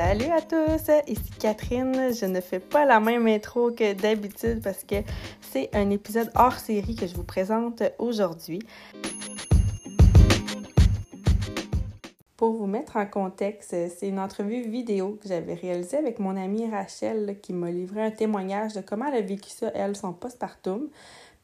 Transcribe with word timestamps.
Salut 0.00 0.30
à 0.30 0.40
tous, 0.40 0.92
ici 1.08 1.30
Catherine. 1.40 2.14
Je 2.14 2.24
ne 2.24 2.40
fais 2.40 2.60
pas 2.60 2.84
la 2.84 3.00
même 3.00 3.26
intro 3.26 3.72
que 3.72 3.94
d'habitude 3.94 4.62
parce 4.62 4.84
que 4.84 4.94
c'est 5.40 5.74
un 5.74 5.90
épisode 5.90 6.30
hors 6.36 6.56
série 6.56 6.94
que 6.94 7.08
je 7.08 7.16
vous 7.16 7.24
présente 7.24 7.82
aujourd'hui. 7.98 8.60
Pour 12.36 12.52
vous 12.52 12.66
mettre 12.66 12.94
en 12.94 13.06
contexte, 13.06 13.70
c'est 13.70 14.06
une 14.06 14.20
entrevue 14.20 14.62
vidéo 14.62 15.18
que 15.20 15.28
j'avais 15.28 15.54
réalisée 15.54 15.96
avec 15.96 16.20
mon 16.20 16.36
amie 16.36 16.70
Rachel 16.70 17.36
qui 17.42 17.52
m'a 17.52 17.72
livré 17.72 18.00
un 18.00 18.12
témoignage 18.12 18.74
de 18.74 18.80
comment 18.80 19.06
elle 19.06 19.24
a 19.24 19.26
vécu 19.26 19.50
ça, 19.50 19.72
elle, 19.74 19.96
son 19.96 20.12
postpartum. 20.12 20.90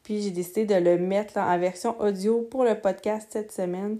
Puis 0.04 0.22
j'ai 0.22 0.30
décidé 0.30 0.64
de 0.64 0.76
le 0.76 0.96
mettre 0.96 1.38
en 1.38 1.58
version 1.58 2.00
audio 2.00 2.42
pour 2.42 2.62
le 2.62 2.76
podcast 2.80 3.30
cette 3.32 3.50
semaine 3.50 3.98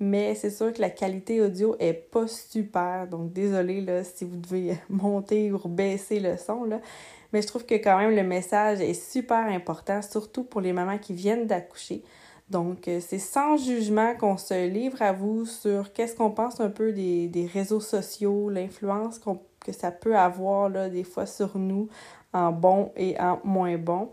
mais 0.00 0.34
c'est 0.34 0.50
sûr 0.50 0.72
que 0.72 0.80
la 0.80 0.90
qualité 0.90 1.40
audio 1.40 1.76
est 1.78 1.94
pas 1.94 2.26
super. 2.26 3.06
Donc, 3.06 3.32
désolé 3.32 3.84
si 4.04 4.24
vous 4.24 4.36
devez 4.36 4.76
monter 4.88 5.52
ou 5.52 5.58
baisser 5.68 6.20
le 6.20 6.36
son. 6.36 6.68
Mais 7.32 7.42
je 7.42 7.46
trouve 7.46 7.64
que 7.64 7.74
quand 7.74 7.98
même 7.98 8.14
le 8.14 8.22
message 8.22 8.80
est 8.80 8.94
super 8.94 9.46
important, 9.46 10.02
surtout 10.02 10.44
pour 10.44 10.60
les 10.60 10.72
mamans 10.72 10.98
qui 10.98 11.14
viennent 11.14 11.46
d'accoucher. 11.46 12.02
Donc, 12.50 12.88
euh, 12.88 13.00
c'est 13.00 13.18
sans 13.18 13.56
jugement 13.56 14.14
qu'on 14.14 14.36
se 14.36 14.68
livre 14.68 15.00
à 15.00 15.12
vous 15.12 15.46
sur 15.46 15.92
qu'est-ce 15.92 16.14
qu'on 16.14 16.30
pense 16.30 16.60
un 16.60 16.68
peu 16.70 16.92
des, 16.92 17.50
réseaux 17.52 17.80
sociaux, 17.80 18.50
l'influence 18.50 19.18
que 19.64 19.72
ça 19.72 19.90
peut 19.90 20.16
avoir 20.16 20.70
des 20.90 21.04
fois 21.04 21.24
sur 21.24 21.56
nous 21.56 21.88
en 22.34 22.52
bon 22.52 22.92
et 22.96 23.18
en 23.18 23.40
moins 23.44 23.78
bon. 23.78 24.10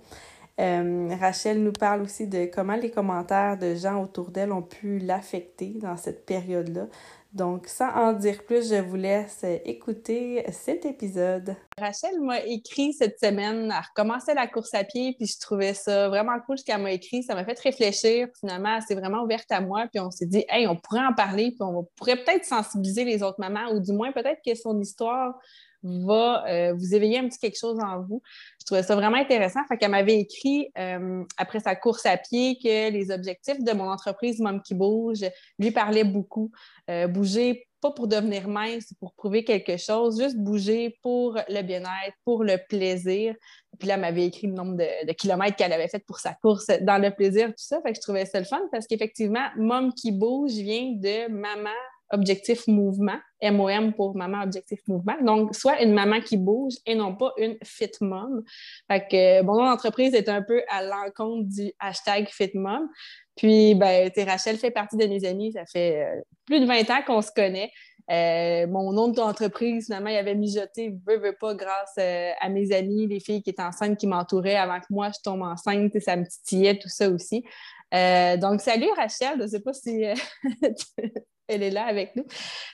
Euh, 0.62 1.16
Rachel 1.20 1.64
nous 1.64 1.72
parle 1.72 2.04
aussi 2.04 2.28
de 2.28 2.46
comment 2.46 2.76
les 2.76 2.92
commentaires 2.92 3.58
de 3.58 3.74
gens 3.74 4.02
autour 4.02 4.30
d'elle 4.30 4.52
ont 4.52 4.62
pu 4.62 5.00
l'affecter 5.00 5.74
dans 5.82 5.98
cette 5.98 6.26
période-là. 6.26 6.88
Donc, 7.34 7.68
sans 7.68 7.90
en 7.90 8.14
dire 8.14 8.44
plus, 8.44 8.70
je 8.70 8.76
vous 8.76 8.98
laisse 8.98 9.44
écouter 9.64 10.44
cet 10.52 10.86
épisode. 10.86 11.56
Rachel 11.80 12.20
m'a 12.20 12.42
écrit 12.42 12.92
cette 12.92 13.18
semaine, 13.20 13.72
elle 13.72 13.84
recommençait 13.90 14.34
la 14.34 14.48
course 14.48 14.74
à 14.74 14.84
pied, 14.84 15.16
puis 15.18 15.28
je 15.28 15.40
trouvais 15.40 15.74
ça 15.74 16.10
vraiment 16.10 16.38
cool 16.46 16.58
ce 16.58 16.66
qu'elle 16.66 16.82
m'a 16.82 16.92
écrit. 16.92 17.24
Ça 17.24 17.34
m'a 17.34 17.46
fait 17.46 17.58
réfléchir. 17.58 18.28
Finalement, 18.40 18.76
elle 18.76 18.82
s'est 18.84 18.96
vraiment 18.96 19.24
ouverte 19.24 19.50
à 19.50 19.62
moi, 19.62 19.88
puis 19.92 20.02
on 20.02 20.12
s'est 20.12 20.26
dit, 20.26 20.44
hey, 20.50 20.68
on 20.68 20.76
pourrait 20.76 21.06
en 21.06 21.14
parler, 21.14 21.52
puis 21.52 21.62
on 21.62 21.88
pourrait 21.96 22.18
peut-être 22.18 22.46
sensibiliser 22.46 23.06
les 23.06 23.24
autres 23.24 23.40
mamans, 23.40 23.72
ou 23.72 23.80
du 23.80 23.94
moins 23.94 24.12
peut-être 24.12 24.42
que 24.46 24.54
son 24.54 24.80
histoire 24.80 25.40
va 25.84 26.46
euh, 26.48 26.74
vous 26.74 26.96
éveiller 26.96 27.20
un 27.20 27.28
petit 27.28 27.40
quelque 27.40 27.58
chose 27.58 27.80
en 27.80 28.02
vous. 28.02 28.22
Je 28.60 28.66
trouvais 28.66 28.84
ça 28.84 28.96
vraiment 28.96 29.18
intéressant. 29.18 29.60
Fait 29.68 29.78
qu'elle 29.78 29.92
m'avait 29.92 30.20
écrit 30.20 30.72
euh, 30.78 31.24
après 31.38 31.60
sa 31.60 31.76
course 31.76 32.06
à 32.06 32.18
pied 32.18 32.58
que 32.62 32.92
les 32.92 33.12
objectifs 33.12 33.64
de 33.64 33.72
mon 33.74 33.90
entreprise 33.90 34.40
Mom 34.40 34.62
qui 34.62 34.76
bouge 34.76 35.26
lui 35.60 35.72
parlaient 35.72 36.04
beaucoup. 36.04 36.52
Euh, 36.90 37.08
bouger 37.08 37.68
pas 37.82 37.92
pour 37.92 38.08
devenir 38.08 38.48
mince, 38.48 38.94
pour 39.00 39.14
prouver 39.14 39.44
quelque 39.44 39.76
chose, 39.76 40.22
juste 40.22 40.38
bouger 40.38 41.00
pour 41.02 41.40
le 41.50 41.62
bien-être, 41.64 42.16
pour 42.24 42.44
le 42.44 42.58
plaisir. 42.70 43.36
Puis 43.80 43.88
là, 43.88 43.96
elle 43.96 44.02
m'avait 44.02 44.26
écrit 44.26 44.46
le 44.46 44.54
nombre 44.54 44.78
de, 44.78 45.12
kilomètres 45.14 45.56
qu'elle 45.56 45.74
avait 45.74 45.88
fait 45.88 46.06
pour 46.06 46.20
sa 46.20 46.34
course 46.36 46.68
dans 46.82 47.02
le 47.02 47.10
plaisir, 47.10 47.48
tout 47.48 47.56
ça. 47.58 47.82
Fait 47.82 47.92
que 47.92 47.96
je 47.96 48.02
trouvais 48.02 48.26
ça 48.26 48.38
le 48.38 48.46
fun 48.46 48.62
parce 48.72 48.86
qu'effectivement, 48.86 49.48
Mom 49.58 49.92
qui 49.94 50.12
bouge 50.12 50.52
vient 50.52 50.92
de 50.96 51.28
maman 51.30 51.70
objectif 52.12 52.68
mouvement, 52.68 53.18
MOM 53.42 53.94
pour 53.94 54.16
maman 54.16 54.44
objectif 54.44 54.80
mouvement. 54.88 55.16
Donc, 55.22 55.56
soit 55.56 55.82
une 55.82 55.94
maman 55.94 56.22
qui 56.22 56.38
bouge 56.38 56.74
et 56.86 56.96
non 56.96 57.16
pas 57.16 57.34
une 57.38 57.58
fit 57.64 57.92
mom. 58.02 58.44
Fait 58.90 59.08
que 59.08 59.42
mon 59.42 59.64
entreprise 59.66 60.14
est 60.14 60.30
un 60.30 60.42
peu 60.42 60.62
à 60.70 60.84
l'encontre 60.84 61.48
du 61.50 61.72
hashtag 61.80 62.28
fit 62.30 62.52
mom. 62.54 62.88
Puis, 63.36 63.76
ben, 63.76 64.12
Rachel 64.28 64.58
fait 64.58 64.72
partie 64.72 64.98
de 64.98 65.06
mes 65.08 65.26
amis. 65.26 65.54
Ça 65.54 65.66
fait 65.66 66.04
euh, 66.04 66.22
plus 66.46 66.60
de 66.60 66.66
20 66.66 66.90
ans 66.90 67.02
qu'on 67.06 67.22
se 67.22 67.32
connaît. 67.32 67.72
Euh, 68.10 68.68
mon 68.68 68.92
nom 68.92 69.08
d'entreprise, 69.08 69.86
finalement, 69.86 70.10
il 70.10 70.18
avait 70.18 70.36
mijoté, 70.36 70.94
veux, 71.08 71.18
veux 71.18 71.36
pas, 71.40 71.56
grâce 71.56 71.94
euh, 71.98 72.32
à 72.42 72.50
mes 72.50 72.74
amis, 72.74 73.08
les 73.08 73.20
filles 73.20 73.42
qui 73.42 73.52
étaient 73.52 73.62
enceintes, 73.64 73.98
qui 73.98 74.08
m'entouraient 74.08 74.58
avant 74.58 74.80
que 74.80 74.88
moi, 74.90 75.10
je 75.10 75.20
tombe 75.24 75.42
enceinte. 75.44 75.98
Ça 76.00 76.18
me 76.18 76.26
titillait, 76.26 76.78
tout 76.78 76.90
ça 76.90 77.10
aussi. 77.10 77.44
donc, 77.92 78.62
salut 78.62 78.90
Rachel. 78.96 79.38
Je 79.38 79.44
ne 79.44 79.48
sais 79.48 79.62
pas 79.62 79.74
si 79.74 80.04
elle 81.48 81.64
est 81.64 81.72
là 81.72 81.86
avec 81.86 82.16
nous. 82.16 82.26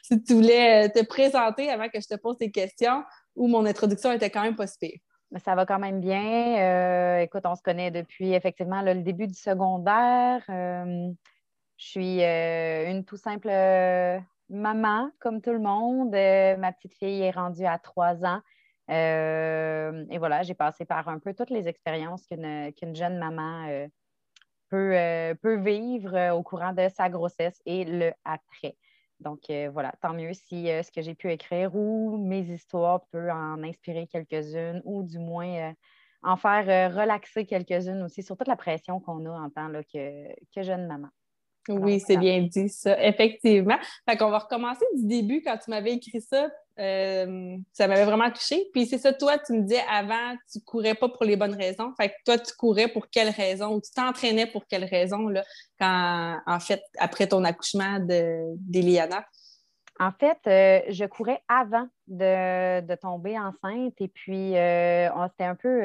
Si 0.03 0.21
tu 0.23 0.33
voulais 0.33 0.85
euh, 0.85 0.89
te 0.89 1.05
présenter 1.05 1.69
avant 1.69 1.89
que 1.89 1.99
je 1.99 2.07
te 2.07 2.15
pose 2.15 2.37
des 2.37 2.51
questions, 2.51 3.03
ou 3.35 3.47
mon 3.47 3.65
introduction 3.65 4.11
était 4.11 4.29
quand 4.29 4.41
même 4.41 4.55
pas 4.55 4.67
si 4.67 5.01
Ça 5.43 5.55
va 5.55 5.65
quand 5.65 5.79
même 5.79 5.99
bien. 5.99 6.57
Euh, 6.59 7.19
écoute, 7.19 7.43
on 7.45 7.55
se 7.55 7.61
connaît 7.61 7.91
depuis 7.91 8.33
effectivement 8.33 8.81
le 8.81 8.95
début 8.95 9.27
du 9.27 9.33
secondaire. 9.33 10.43
Euh, 10.49 11.09
je 11.77 11.85
suis 11.85 12.23
une 12.23 13.05
tout 13.05 13.17
simple 13.17 13.49
maman, 14.49 15.11
comme 15.19 15.41
tout 15.41 15.51
le 15.51 15.59
monde. 15.59 16.11
ma 16.11 16.71
petite 16.71 16.95
fille 16.95 17.21
est 17.21 17.31
rendue 17.31 17.65
à 17.65 17.77
trois 17.77 18.15
ans. 18.25 18.41
et 18.89 20.17
voilà, 20.17 20.41
j'ai 20.41 20.55
passé 20.55 20.85
par 20.85 21.07
un 21.07 21.19
peu 21.19 21.35
toutes 21.35 21.51
les 21.51 21.67
expériences 21.67 22.25
qu'une 22.25 22.95
jeune 22.95 23.19
maman 23.19 23.87
euh, 24.73 25.35
peut, 25.35 25.55
vivre 25.55 26.15
euh, 26.15 26.33
au 26.33 26.43
courant 26.43 26.73
de 26.73 26.87
sa 26.89 27.09
grossesse 27.09 27.61
et 27.65 27.85
le 27.85 28.11
après. 28.25 28.75
Donc 29.19 29.49
euh, 29.49 29.69
voilà, 29.71 29.93
tant 30.01 30.13
mieux 30.13 30.33
si 30.33 30.67
ce 30.67 30.91
que 30.91 31.01
j'ai 31.01 31.15
pu 31.15 31.31
écrire 31.31 31.75
ou 31.75 32.17
mes 32.17 32.41
histoires 32.41 33.05
peut 33.11 33.31
en 33.31 33.63
inspirer 33.63 34.07
quelques-unes 34.07 34.81
ou 34.85 35.03
du 35.03 35.19
moins 35.19 35.73
en 36.21 36.37
faire 36.37 36.93
relaxer 36.93 37.45
quelques-unes 37.45 38.03
aussi 38.03 38.21
sur 38.21 38.37
toute 38.37 38.47
la 38.47 38.55
pression 38.55 38.99
qu'on 38.99 39.25
a 39.25 39.31
en 39.31 39.49
tant 39.49 39.71
que 39.71 40.63
jeune 40.63 40.85
maman. 40.85 41.09
Oui, 41.69 41.99
c'est 41.99 42.17
bien 42.17 42.41
dit 42.41 42.69
ça, 42.69 43.01
effectivement. 43.03 43.77
Fait 44.07 44.17
qu'on 44.17 44.29
va 44.29 44.39
recommencer 44.39 44.85
du 44.95 45.05
début 45.05 45.41
quand 45.41 45.57
tu 45.57 45.69
m'avais 45.69 45.93
écrit 45.93 46.21
ça. 46.21 46.49
Euh, 46.79 47.57
ça 47.73 47.87
m'avait 47.87 48.05
vraiment 48.05 48.29
touché. 48.29 48.69
Puis 48.71 48.85
c'est 48.85 48.99
ça, 48.99 49.11
toi, 49.13 49.37
tu 49.39 49.53
me 49.53 49.61
disais 49.61 49.81
avant, 49.89 50.35
tu 50.51 50.59
courais 50.61 50.93
pas 50.93 51.09
pour 51.09 51.23
les 51.23 51.35
bonnes 51.35 51.55
raisons. 51.55 51.91
Fait 51.99 52.09
que 52.09 52.13
toi, 52.23 52.37
tu 52.37 52.53
courais 52.55 52.87
pour 52.87 53.09
quelles 53.09 53.29
raisons 53.29 53.75
ou 53.75 53.81
tu 53.81 53.91
t'entraînais 53.91 54.45
pour 54.45 54.67
quelles 54.67 54.85
raisons 54.85 55.27
là, 55.27 55.43
quand, 55.79 56.39
en 56.45 56.59
fait, 56.59 56.83
après 56.99 57.27
ton 57.27 57.43
accouchement 57.43 57.99
d'Eliana? 57.99 59.25
En 59.99 60.11
fait, 60.11 60.37
euh, 60.45 60.81
je 60.89 61.05
courais 61.05 61.41
avant 61.47 61.87
de, 62.07 62.95
tomber 62.95 63.39
enceinte 63.39 63.95
et 63.99 64.07
puis 64.07 64.55
euh, 64.55 65.09
c'était 65.31 65.45
un 65.45 65.55
peu 65.55 65.81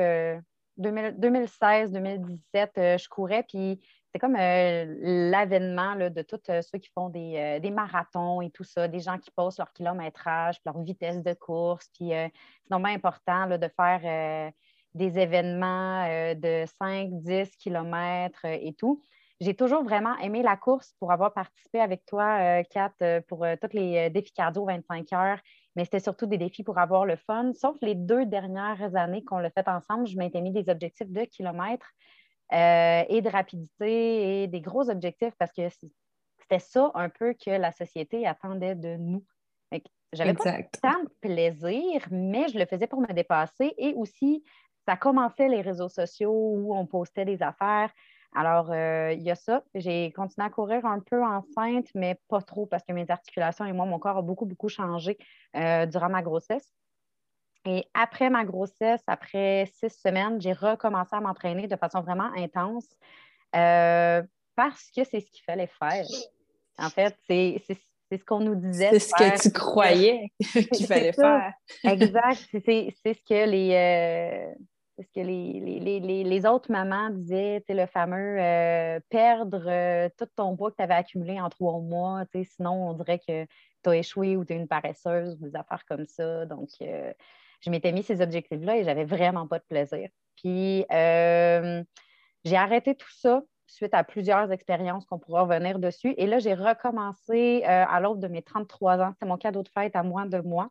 2016-2017, 0.79 2.99
je 2.99 3.09
courais 3.09 3.45
puis 3.45 3.81
c'est 4.13 4.19
comme 4.19 4.37
euh, 4.37 5.31
l'avènement 5.31 5.97
de 5.97 6.23
tous 6.23 6.41
euh, 6.51 6.61
ceux 6.61 6.79
qui 6.79 6.91
font 6.95 7.11
euh, 7.17 7.59
des, 7.59 7.71
marathons 7.71 8.43
et 8.43 8.51
tout 8.51 8.65
ça, 8.65 8.87
des 8.87 9.01
gens 9.01 9.19
qui 9.19 9.31
posent 9.31 9.57
leur 9.57 9.73
kilométrage, 9.73 10.57
leur 10.67 10.79
vitesse 10.83 11.23
de 11.23 11.33
course. 11.33 11.89
Puis 11.95 12.11
c'est 12.11 12.31
normalement 12.71 12.97
important 12.97 13.49
de 13.49 13.69
faire 13.75 14.53
des 14.95 15.19
événements 15.19 16.05
de 16.35 16.65
5, 16.79 17.09
10 17.11 17.57
kilomètres 17.57 18.45
et 18.45 18.75
tout. 18.77 19.03
J'ai 19.41 19.55
toujours 19.55 19.83
vraiment 19.83 20.17
aimé 20.19 20.43
la 20.43 20.57
course 20.57 20.95
pour 21.01 21.11
avoir 21.11 21.33
participé 21.33 21.81
avec 21.81 22.05
toi, 22.05 22.63
Kat, 22.65 22.93
pour 23.27 23.47
tous 23.61 23.73
les 23.73 24.11
défis 24.11 24.33
cardio 24.33 24.67
25 24.67 25.13
heures, 25.15 25.39
mais 25.75 25.85
c'était 25.85 26.01
surtout 26.01 26.27
des 26.27 26.39
défis 26.39 26.63
pour 26.63 26.79
avoir 26.79 27.07
le 27.07 27.17
fun. 27.17 27.53
Sauf 27.55 27.77
les 27.81 27.95
deux 27.95 28.27
dernières 28.27 28.95
années 28.95 29.25
qu'on 29.25 29.39
l'a 29.39 29.51
fait 29.51 29.67
ensemble, 29.69 30.07
je 30.07 30.17
m'étais 30.17 30.43
mis 30.43 30.53
des 30.53 30.69
objectifs 30.69 31.11
de 31.11 31.25
kilomètres. 31.25 31.91
Euh, 32.53 33.05
et 33.09 33.23
de 33.23 33.31
rapidité 33.31 34.43
et 34.43 34.47
des 34.47 34.61
gros 34.61 34.91
objectifs 34.91 35.35
parce 35.39 35.53
que 35.53 35.71
c'était 35.71 36.59
ça 36.59 36.91
un 36.95 37.09
peu 37.09 37.33
que 37.33 37.51
la 37.51 37.73
société 37.73 38.27
attendait 38.27 38.75
de 38.75 38.97
nous. 38.97 39.25
J'avais 40.13 40.35
pas 40.35 40.59
tant 40.83 41.03
de 41.03 41.09
plaisir, 41.23 42.07
mais 42.11 42.49
je 42.49 42.59
le 42.59 42.67
faisais 42.67 42.87
pour 42.87 43.01
me 43.01 43.11
dépasser 43.15 43.73
et 43.79 43.95
aussi, 43.95 44.45
ça 44.87 44.99
commençait 44.99 45.49
les 45.49 45.63
réseaux 45.63 45.89
sociaux 45.89 46.35
où 46.35 46.77
on 46.77 46.85
postait 46.85 47.25
des 47.25 47.43
affaires. 47.43 47.91
Alors, 48.35 48.71
euh, 48.71 49.15
il 49.15 49.23
y 49.23 49.31
a 49.31 49.35
ça. 49.35 49.63
J'ai 49.75 50.13
continué 50.13 50.47
à 50.47 50.51
courir 50.51 50.85
un 50.85 51.01
peu 51.01 51.25
enceinte, 51.25 51.87
mais 51.95 52.21
pas 52.29 52.43
trop 52.43 52.67
parce 52.67 52.83
que 52.85 52.93
mes 52.93 53.11
articulations 53.11 53.65
et 53.65 53.73
moi, 53.73 53.87
mon 53.87 53.99
corps 53.99 54.19
a 54.19 54.23
beaucoup, 54.23 54.45
beaucoup 54.45 54.69
changé 54.69 55.17
euh, 55.57 55.87
durant 55.87 56.11
ma 56.11 56.21
grossesse. 56.21 56.75
Et 57.65 57.87
après 57.95 58.29
ma 58.29 58.45
grossesse, 58.45 59.03
après 59.07 59.67
six 59.75 59.91
semaines, 59.91 60.41
j'ai 60.41 60.53
recommencé 60.53 61.15
à 61.15 61.21
m'entraîner 61.21 61.69
de 61.69 61.77
façon 61.77 62.01
vraiment 62.01 62.31
intense 62.37 62.89
euh, 63.55 64.23
parce 64.57 64.91
que 64.91 65.05
c'est 65.05 65.21
ce 65.21 65.31
qu'il 65.31 65.45
fallait 65.45 65.71
faire. 65.79 66.05
En 66.79 66.91
fait, 66.91 67.17
c'est 67.29 67.63
ce 68.11 68.25
qu'on 68.25 68.41
nous 68.41 68.57
disait. 68.57 68.91
C'est 68.91 68.99
ce 68.99 69.15
que 69.15 69.43
tu 69.43 69.53
croyais 69.53 70.33
qu'il 70.73 70.87
fallait 70.87 71.13
faire. 71.13 71.53
exact. 71.85 72.49
C'est 72.65 72.95
ce 73.05 73.25
que 73.25 73.49
les. 73.49 73.75
Euh, 73.75 74.55
ce 74.99 75.21
que 75.21 75.27
les, 75.27 76.25
les, 76.25 76.47
autres 76.47 76.71
mamans 76.71 77.11
disaient, 77.11 77.65
le 77.69 77.87
fameux 77.87 78.39
euh, 78.39 79.01
perdre 79.09 80.09
tout 80.19 80.29
ton 80.37 80.55
poids 80.55 80.71
que 80.71 80.77
tu 80.77 80.83
avais 80.83 80.95
accumulé 80.95 81.41
en 81.41 81.49
trois 81.49 81.81
mois, 81.81 82.25
sinon 82.45 82.91
on 82.91 82.93
dirait 82.93 83.19
que 83.19 83.45
tu 83.83 83.91
as 83.91 83.97
échoué 83.97 84.37
ou 84.37 84.45
tu 84.45 84.53
es 84.53 84.57
une 84.57 84.69
paresseuse 84.69 85.39
ou 85.41 85.49
des 85.49 85.57
affaires 85.57 85.85
comme 85.87 86.05
ça. 86.07 86.45
Donc, 86.45 86.69
je 87.65 87.71
m'étais 87.71 87.93
mis 87.93 88.03
ces 88.03 88.21
objectifs-là 88.21 88.77
et 88.77 88.85
j'avais 88.85 89.05
vraiment 89.05 89.47
pas 89.47 89.59
de 89.59 89.65
plaisir. 89.65 90.09
Puis, 90.37 90.85
euh, 90.93 91.83
j'ai 92.45 92.57
arrêté 92.57 92.95
tout 92.95 93.11
ça 93.11 93.43
suite 93.67 93.95
à 93.95 94.05
plusieurs 94.05 94.53
expériences 94.53 95.07
qu'on 95.07 95.19
pourra 95.19 95.43
revenir 95.43 95.79
dessus. 95.79 96.15
Et 96.19 96.27
là, 96.27 96.39
j'ai 96.39 96.55
recommencé 96.55 97.63
euh, 97.65 97.85
à 97.89 98.01
l'aube 98.01 98.21
de 98.21 98.29
mes 98.29 98.43
33 98.43 99.01
ans. 99.01 99.13
C'était 99.13 99.27
mon 99.27 99.39
cadeau 99.39 99.63
de 99.63 99.69
fête 99.69 99.97
à 99.97 100.03
moi 100.03 100.27
de 100.27 100.41
moi. 100.41 100.69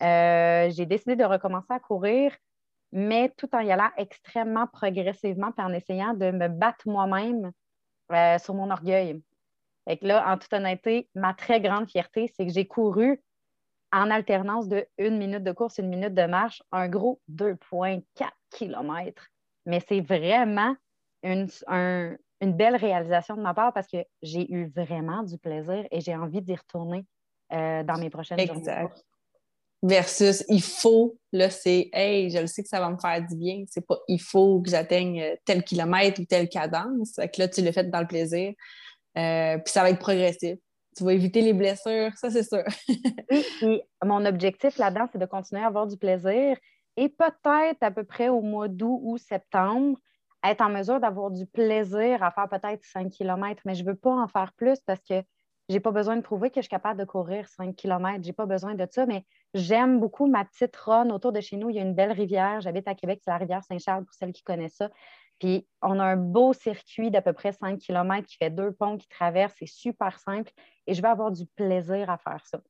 j'ai 0.00 0.86
décidé 0.86 1.16
de 1.16 1.24
recommencer 1.24 1.72
à 1.72 1.78
courir, 1.78 2.36
mais 2.92 3.32
tout 3.36 3.48
en 3.54 3.60
y 3.60 3.70
allant 3.72 3.90
extrêmement 3.96 4.66
progressivement, 4.66 5.52
puis 5.52 5.64
en 5.64 5.72
essayant 5.72 6.12
de 6.12 6.30
me 6.30 6.48
battre 6.48 6.86
moi-même 6.88 7.52
sur 8.38 8.54
mon 8.54 8.70
orgueil. 8.70 9.20
Et 9.88 9.98
là, 10.02 10.30
en 10.30 10.36
toute 10.36 10.52
honnêteté, 10.52 11.08
ma 11.14 11.32
très 11.32 11.60
grande 11.60 11.88
fierté, 11.88 12.30
c'est 12.34 12.44
que 12.44 12.52
j'ai 12.52 12.66
couru 12.66 13.22
en 13.92 14.10
alternance 14.10 14.68
de 14.68 14.86
une 14.98 15.18
minute 15.18 15.42
de 15.42 15.52
course, 15.52 15.78
une 15.78 15.88
minute 15.88 16.14
de 16.14 16.26
marche, 16.26 16.62
un 16.72 16.88
gros 16.88 17.20
2,4 17.30 18.02
km. 18.50 19.26
Mais 19.64 19.80
c'est 19.86 20.00
vraiment 20.00 20.74
une, 21.22 21.48
belle 22.40 22.76
réalisation 22.76 23.36
de 23.36 23.42
ma 23.42 23.54
part 23.54 23.72
parce 23.72 23.88
que 23.88 23.98
j'ai 24.22 24.50
eu 24.52 24.70
vraiment 24.74 25.22
du 25.22 25.38
plaisir 25.38 25.86
et 25.90 26.00
j'ai 26.00 26.14
envie 26.14 26.42
d'y 26.42 26.54
retourner 26.54 27.04
euh, 27.52 27.82
dans 27.82 27.98
mes 27.98 28.10
prochaines 28.10 28.38
exact. 28.38 29.04
Versus 29.82 30.44
il 30.48 30.62
faut, 30.62 31.16
là, 31.32 31.50
c'est 31.50 31.90
Hey, 31.92 32.30
je 32.30 32.38
le 32.38 32.46
sais 32.46 32.62
que 32.62 32.68
ça 32.68 32.80
va 32.80 32.90
me 32.90 32.98
faire 32.98 33.24
du 33.24 33.36
bien. 33.36 33.64
C'est 33.68 33.86
pas 33.86 33.98
il 34.08 34.20
faut 34.20 34.60
que 34.60 34.70
j'atteigne 34.70 35.36
tel 35.44 35.62
kilomètre 35.62 36.20
ou 36.20 36.24
telle 36.24 36.48
cadence. 36.48 37.14
Fait 37.14 37.28
que 37.28 37.40
là, 37.40 37.48
tu 37.48 37.62
le 37.62 37.70
fais 37.72 37.84
dans 37.84 38.00
le 38.00 38.06
plaisir. 38.06 38.52
Euh, 39.18 39.58
puis 39.58 39.72
ça 39.72 39.82
va 39.82 39.90
être 39.90 39.98
progressif 39.98 40.58
tu 40.96 41.04
vas 41.04 41.12
éviter 41.12 41.42
les 41.42 41.52
blessures, 41.52 42.10
ça 42.16 42.30
c'est 42.30 42.42
sûr. 42.42 42.64
oui, 43.62 43.82
mon 44.04 44.24
objectif 44.24 44.78
là-dedans, 44.78 45.06
c'est 45.12 45.18
de 45.18 45.26
continuer 45.26 45.62
à 45.62 45.66
avoir 45.66 45.86
du 45.86 45.96
plaisir 45.96 46.56
et 46.96 47.08
peut-être 47.08 47.82
à 47.82 47.90
peu 47.90 48.04
près 48.04 48.28
au 48.28 48.40
mois 48.40 48.68
d'août 48.68 49.00
ou 49.02 49.18
septembre, 49.18 49.98
être 50.42 50.62
en 50.62 50.70
mesure 50.70 51.00
d'avoir 51.00 51.30
du 51.30 51.46
plaisir 51.46 52.22
à 52.22 52.30
faire 52.30 52.48
peut-être 52.48 52.84
5 52.84 53.10
km, 53.10 53.62
mais 53.64 53.74
je 53.74 53.82
ne 53.82 53.88
veux 53.88 53.96
pas 53.96 54.12
en 54.12 54.28
faire 54.28 54.52
plus 54.54 54.80
parce 54.80 55.00
que 55.00 55.22
je 55.68 55.74
n'ai 55.74 55.80
pas 55.80 55.90
besoin 55.90 56.16
de 56.16 56.22
prouver 56.22 56.50
que 56.50 56.56
je 56.56 56.62
suis 56.62 56.70
capable 56.70 57.00
de 57.00 57.04
courir 57.04 57.48
5 57.48 57.74
km. 57.74 58.22
Je 58.22 58.28
n'ai 58.28 58.32
pas 58.32 58.46
besoin 58.46 58.74
de 58.74 58.86
ça, 58.88 59.04
mais 59.04 59.24
j'aime 59.52 59.98
beaucoup 59.98 60.26
ma 60.26 60.44
petite 60.44 60.76
run 60.76 61.10
autour 61.10 61.32
de 61.32 61.40
chez 61.40 61.56
nous. 61.56 61.70
Il 61.70 61.76
y 61.76 61.80
a 61.80 61.82
une 61.82 61.94
belle 61.94 62.12
rivière. 62.12 62.60
J'habite 62.60 62.86
à 62.86 62.94
Québec, 62.94 63.20
c'est 63.24 63.32
la 63.32 63.36
rivière 63.36 63.64
Saint-Charles 63.64 64.04
pour 64.04 64.14
celles 64.14 64.32
qui 64.32 64.44
connaissent 64.44 64.76
ça. 64.76 64.90
Puis 65.38 65.66
on 65.82 65.98
a 65.98 66.04
un 66.04 66.16
beau 66.16 66.52
circuit 66.52 67.10
d'à 67.10 67.22
peu 67.22 67.32
près 67.32 67.52
5 67.52 67.78
km 67.78 68.26
qui 68.26 68.36
fait 68.36 68.50
deux 68.50 68.72
ponts 68.72 68.96
qui 68.96 69.08
traversent. 69.08 69.54
C'est 69.58 69.66
super 69.66 70.18
simple 70.18 70.50
et 70.86 70.94
je 70.94 71.02
vais 71.02 71.08
avoir 71.08 71.30
du 71.30 71.46
plaisir 71.46 72.08
à 72.10 72.18
faire 72.18 72.44
ça. 72.46 72.60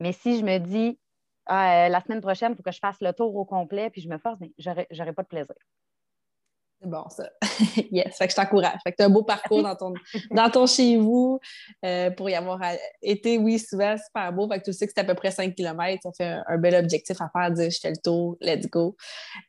Mais 0.00 0.12
si 0.12 0.38
je 0.38 0.44
me 0.44 0.58
dis, 0.58 0.98
ah, 1.46 1.86
euh, 1.86 1.88
la 1.88 2.00
semaine 2.00 2.20
prochaine, 2.20 2.52
il 2.52 2.56
faut 2.56 2.62
que 2.62 2.72
je 2.72 2.78
fasse 2.78 3.00
le 3.00 3.12
tour 3.12 3.34
au 3.34 3.44
complet 3.44 3.90
puis 3.90 4.02
je 4.02 4.08
me 4.08 4.18
force, 4.18 4.38
mais 4.40 4.52
j'aurai 4.58 5.12
pas 5.12 5.22
de 5.22 5.28
plaisir. 5.28 5.54
C'est 6.80 6.90
bon, 6.90 7.08
ça. 7.08 7.30
yes, 7.90 8.16
fait 8.16 8.26
que 8.26 8.32
je 8.32 8.36
t'encourage. 8.36 8.78
Fait 8.82 8.92
que 8.92 8.96
tu 8.96 9.02
as 9.02 9.06
un 9.06 9.10
beau 9.10 9.22
parcours 9.22 9.62
dans 9.62 9.76
ton, 9.76 9.94
dans 10.30 10.50
ton 10.50 10.66
chez 10.66 10.98
vous 10.98 11.40
euh, 11.84 12.10
pour 12.10 12.28
y 12.28 12.34
avoir 12.34 12.60
été, 13.00 13.38
oui, 13.38 13.58
souvent 13.58 13.96
super 13.96 14.32
beau. 14.32 14.48
Fait 14.48 14.58
que 14.58 14.64
tu 14.64 14.72
sais 14.72 14.86
que 14.86 14.92
c'est 14.94 15.00
à 15.00 15.04
peu 15.04 15.14
près 15.14 15.30
5 15.30 15.54
km. 15.54 16.02
Ça 16.02 16.10
fait 16.12 16.42
un, 16.46 16.58
bel 16.58 16.74
objectif 16.74 17.16
à 17.20 17.30
faire, 17.30 17.50
dire 17.52 17.70
je 17.70 17.78
fais 17.80 17.90
le 17.90 17.96
tour, 17.96 18.36
let's 18.40 18.68
go. 18.68 18.96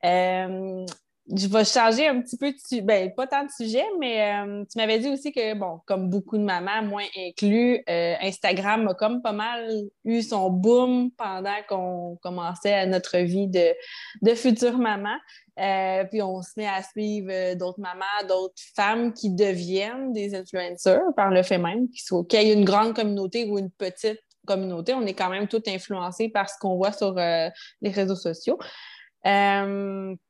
Euh, 0.05 0.85
je 1.33 1.47
vais 1.47 1.65
changer 1.65 2.07
un 2.07 2.21
petit 2.21 2.37
peu 2.37 2.51
de 2.51 2.81
ben, 2.81 3.11
pas 3.15 3.25
tant 3.25 3.43
de 3.43 3.49
sujet, 3.49 3.85
mais 3.99 4.35
euh, 4.35 4.63
tu 4.71 4.77
m'avais 4.77 4.99
dit 4.99 5.09
aussi 5.09 5.31
que, 5.31 5.55
bon, 5.55 5.79
comme 5.87 6.09
beaucoup 6.09 6.37
de 6.37 6.43
mamans, 6.43 6.83
moins 6.83 7.05
inclus, 7.17 7.81
euh, 7.89 8.13
Instagram 8.21 8.87
a 8.87 8.93
comme 8.93 9.23
pas 9.23 9.31
mal 9.31 9.67
eu 10.03 10.21
son 10.21 10.51
boom 10.51 11.09
pendant 11.17 11.55
qu'on 11.67 12.17
commençait 12.21 12.85
notre 12.85 13.17
vie 13.17 13.47
de, 13.47 13.73
de 14.21 14.35
future 14.35 14.77
maman. 14.77 15.15
Euh, 15.59 16.03
puis 16.03 16.21
on 16.21 16.43
se 16.43 16.51
met 16.57 16.67
à 16.67 16.83
suivre 16.83 17.55
d'autres 17.55 17.79
mamans, 17.79 18.27
d'autres 18.27 18.61
femmes 18.75 19.11
qui 19.11 19.31
deviennent 19.31 20.13
des 20.13 20.35
influenceurs 20.35 21.13
par 21.15 21.31
le 21.31 21.41
fait 21.41 21.57
même, 21.57 21.87
qu'il 21.89 22.41
y 22.41 22.51
ait 22.51 22.53
une 22.53 22.65
grande 22.65 22.93
communauté 22.93 23.45
ou 23.45 23.57
une 23.57 23.71
petite 23.71 24.21
communauté, 24.45 24.93
on 24.93 25.01
est 25.07 25.15
quand 25.15 25.29
même 25.29 25.47
tout 25.47 25.63
influencé 25.65 26.29
par 26.29 26.51
ce 26.51 26.55
qu'on 26.59 26.75
voit 26.75 26.91
sur 26.91 27.15
les 27.15 27.89
réseaux 27.89 28.15
sociaux. 28.15 28.59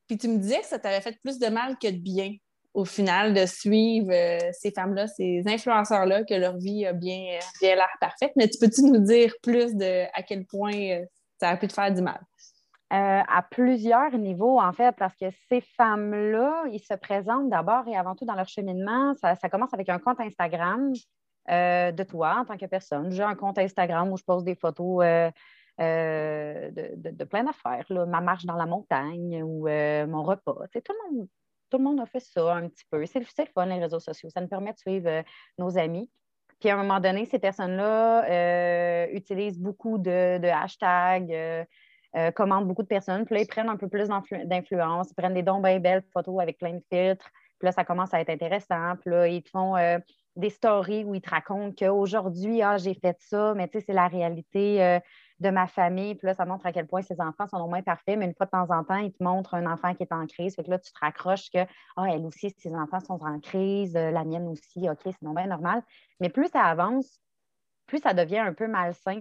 Puis 0.08 0.18
tu 0.18 0.28
me 0.28 0.38
disais 0.38 0.60
que 0.60 0.66
ça 0.66 0.80
t'avait 0.80 1.02
fait 1.02 1.18
plus 1.22 1.40
de 1.40 1.48
mal 1.48 1.78
que 1.78 1.90
de 1.90 1.98
bien 1.98 2.36
au 2.76 2.84
final 2.84 3.34
de 3.34 3.46
suivre 3.46 4.12
euh, 4.12 4.50
ces 4.52 4.70
femmes-là, 4.70 5.08
ces 5.08 5.44
influenceurs-là, 5.48 6.26
que 6.26 6.34
leur 6.34 6.58
vie 6.58 6.86
a 6.86 6.92
bien, 6.92 7.40
bien 7.62 7.76
l'air 7.76 7.90
parfaite. 8.02 8.34
Mais 8.36 8.50
tu 8.50 8.60
peux-tu 8.60 8.84
nous 8.84 9.00
dire 9.00 9.34
plus 9.42 9.76
de 9.76 10.04
à 10.14 10.22
quel 10.22 10.46
point 10.46 10.76
euh, 10.76 11.06
ça 11.40 11.50
a 11.50 11.58
pu 11.58 11.68
te 11.68 11.74
faire 11.74 11.92
du 11.94 12.02
mal? 12.02 12.20
à 12.92 13.42
plusieurs 13.52 14.18
niveaux, 14.18 14.58
en 14.58 14.72
fait, 14.72 14.96
parce 14.96 15.14
que 15.18 15.26
ces 15.50 15.60
femmes-là, 15.60 16.64
ils 16.72 16.80
se 16.80 16.94
présentent 16.94 17.50
d'abord 17.50 17.86
et 17.90 17.98
avant 17.98 18.16
tout 18.16 18.24
dans 18.24 18.36
leur 18.36 18.48
cheminement. 18.48 19.14
Ça, 19.16 19.36
commence 19.50 19.74
avec 19.74 19.90
un 19.90 20.00
compte 20.00 20.22
Instagram 20.22 20.94
de 21.50 22.04
toi 22.04 22.38
en 22.40 22.46
tant 22.46 22.56
que 22.56 22.68
personne. 22.68 23.12
J'ai 23.12 23.24
un 23.24 23.36
compte 23.36 23.58
Instagram 23.58 24.10
où 24.14 24.18
je 24.18 24.24
pose 24.24 24.46
des 24.46 24.56
photos 24.56 25.04
euh, 25.04 25.30
de, 25.80 27.24
plein 27.24 27.44
d'affaires. 27.44 27.86
Ma 27.90 28.22
marche 28.22 28.46
dans 28.46 28.56
la 28.56 28.66
montagne 28.66 29.44
ou 29.44 29.68
euh, 29.68 30.08
mon 30.08 30.24
repas. 30.24 30.56
Tout 30.74 30.82
le, 30.90 31.18
monde, 31.18 31.28
tout 31.70 31.78
le 31.78 31.84
monde 31.84 32.00
a 32.00 32.06
fait 32.06 32.20
ça 32.20 32.56
un 32.56 32.68
petit 32.70 32.86
peu. 32.90 33.06
C'est 33.06 33.20
le 33.20 33.26
fun, 33.54 33.66
les 33.66 33.80
réseaux 33.80 34.00
sociaux. 34.00 34.30
Ça 34.30 34.42
nous 34.42 34.48
permet 34.48 34.74
de 34.74 34.78
suivre 34.78 35.10
euh, 35.10 35.24
nos 35.58 35.78
amis. 35.78 36.10
Puis 36.60 36.70
à 36.70 36.76
un 36.76 36.82
moment 36.82 37.00
donné, 37.00 37.26
ces 37.26 37.40
personnes-là 37.40 39.10
utilisent 39.12 39.60
beaucoup 39.60 39.98
de, 39.98 40.48
hashtags, 40.48 41.68
commandent 42.34 42.66
beaucoup 42.66 42.84
de 42.84 42.88
personnes. 42.88 43.26
Puis 43.26 43.36
là, 43.36 43.42
ils 43.42 43.48
prennent 43.48 43.68
un 43.68 43.76
peu 43.76 43.90
plus 43.90 44.08
d'influence. 44.08 45.12
Ils 45.12 45.16
prennent 45.16 45.34
des 45.34 45.44
dons 45.44 45.60
bien 45.60 45.80
belles 45.80 46.04
photos 46.14 46.42
avec 46.42 46.58
plein 46.58 46.72
de 46.72 46.84
filtres. 46.90 47.30
Puis 47.60 47.66
là, 47.66 47.74
ça 47.74 47.84
commence 47.84 48.14
à 48.14 48.22
être 48.22 48.30
intéressant. 48.30 48.96
Puis 49.02 49.10
là, 49.10 49.28
ils 49.28 49.44
te 49.44 49.50
font 49.50 49.76
des 50.38 50.50
stories 50.50 51.04
où 51.04 51.14
ils 51.14 51.22
te 51.22 51.30
racontent 51.30 51.76
qu'aujourd'hui, 51.78 52.62
ah, 52.62 52.78
j'ai 52.78 52.94
fait 52.94 53.18
ça, 53.20 53.54
mais 53.54 53.68
tu 53.68 53.80
sais, 53.80 53.86
c'est 53.88 53.94
la 53.94 54.08
réalité 54.08 55.00
de 55.40 55.50
ma 55.50 55.68
famille. 55.68 56.16
Puis 56.16 56.28
là, 56.28 56.34
ça 56.34 56.46
montre 56.46 56.66
à 56.66 56.72
quel 56.72 56.88
point 56.88 57.02
ces 57.02 57.20
enfants 57.20 57.48
sont 57.48 57.58
au 57.58 57.68
moins 57.68 57.82
parfaits, 57.82 58.18
mais 58.18 58.26
une 58.26 58.34
fois 58.34 58.46
de 58.46 58.52
temps 58.52 58.70
en 58.70 58.84
temps, 58.84 58.98
ils 58.98 59.12
te 59.12 59.24
montrent 59.24 59.54
un 59.54 59.72
enfant 59.72 59.94
qui 59.94 60.04
est 60.04 60.14
en 60.14 60.26
crise. 60.28 60.56
Fait 60.56 60.64
que 60.64 60.70
là, 60.70 60.80
tu 60.80 60.92
te 60.92 61.00
raccroches 61.00 61.50
que, 61.50 61.66
ah, 61.98 62.06
elle 62.10 62.26
aussi, 62.26 62.54
ses 62.58 62.74
enfants 62.74 63.00
sont 63.02 63.22
en 63.22 63.40
crise, 63.40 63.96
euh, 63.96 64.12
la 64.12 64.24
mienne 64.24 64.48
aussi, 64.48 64.90
OK, 64.90 65.00
c'est 65.04 65.22
non 65.22 65.34
normal. 65.34 65.84
Mais 66.20 66.30
plus 66.30 66.48
ça 66.48 66.64
avance, 66.64 67.20
plus 67.86 68.00
ça 68.00 68.14
devient 68.14 68.40
un 68.40 68.54
peu 68.54 68.68
malsain. 68.68 69.20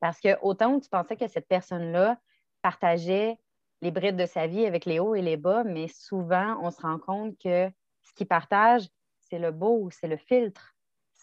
Parce 0.00 0.20
que 0.20 0.38
autant 0.42 0.78
tu 0.80 0.88
pensais 0.88 1.16
que 1.16 1.28
cette 1.28 1.48
personne-là 1.48 2.18
partageait 2.62 3.38
les 3.82 3.90
brides 3.90 4.16
de 4.16 4.26
sa 4.26 4.46
vie 4.46 4.66
avec 4.66 4.84
les 4.84 4.98
hauts 4.98 5.14
et 5.14 5.22
les 5.22 5.36
bas, 5.36 5.64
mais 5.64 5.88
souvent, 5.88 6.58
on 6.62 6.70
se 6.70 6.80
rend 6.80 6.98
compte 6.98 7.36
que 7.38 7.70
ce 8.02 8.14
qu'il 8.14 8.26
partage, 8.26 8.88
c'est 9.20 9.38
le 9.38 9.52
beau, 9.52 9.88
c'est 9.90 10.08
le 10.08 10.16
filtre 10.16 10.75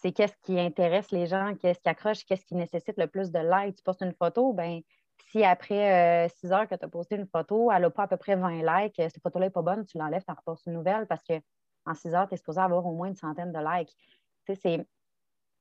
c'est 0.04 0.12
qu'est-ce 0.12 0.36
qui 0.42 0.60
intéresse 0.60 1.10
les 1.12 1.26
gens, 1.26 1.54
qu'est-ce 1.54 1.80
qui 1.80 1.88
accroche, 1.88 2.26
qu'est-ce 2.26 2.44
qui 2.44 2.54
nécessite 2.54 2.98
le 2.98 3.06
plus 3.06 3.30
de 3.30 3.38
likes. 3.38 3.76
Tu 3.76 3.82
postes 3.82 4.02
une 4.02 4.12
photo, 4.12 4.52
ben 4.52 4.82
si 5.30 5.42
après 5.42 6.28
6 6.28 6.52
euh, 6.52 6.54
heures 6.54 6.68
que 6.68 6.74
tu 6.74 6.84
as 6.84 6.88
posté 6.88 7.16
une 7.16 7.26
photo, 7.26 7.72
elle 7.72 7.80
n'a 7.80 7.90
pas 7.90 8.02
à 8.02 8.08
peu 8.08 8.18
près 8.18 8.36
20 8.36 8.62
likes, 8.62 8.96
cette 8.96 9.22
photo-là 9.22 9.46
n'est 9.46 9.50
pas 9.50 9.62
bonne, 9.62 9.86
tu 9.86 9.96
l'enlèves, 9.96 10.22
tu 10.22 10.30
en 10.30 10.34
repostes 10.34 10.66
une 10.66 10.74
nouvelle 10.74 11.06
parce 11.06 11.22
qu'en 11.24 11.94
6 11.94 12.14
heures, 12.14 12.28
tu 12.28 12.34
es 12.34 12.36
supposé 12.36 12.60
avoir 12.60 12.84
au 12.84 12.92
moins 12.92 13.08
une 13.08 13.16
centaine 13.16 13.50
de 13.50 13.58
likes. 13.58 13.96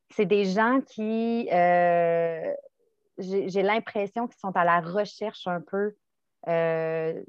c'est 0.09 0.25
des 0.25 0.43
gens 0.43 0.81
qui, 0.81 1.47
euh, 1.53 2.53
j'ai 3.19 3.63
l'impression 3.63 4.27
qu'ils 4.27 4.39
sont 4.41 4.55
à 4.57 4.65
la 4.65 4.81
recherche 4.81 5.47
un 5.47 5.61
peu 5.61 5.95
euh, 6.49 7.23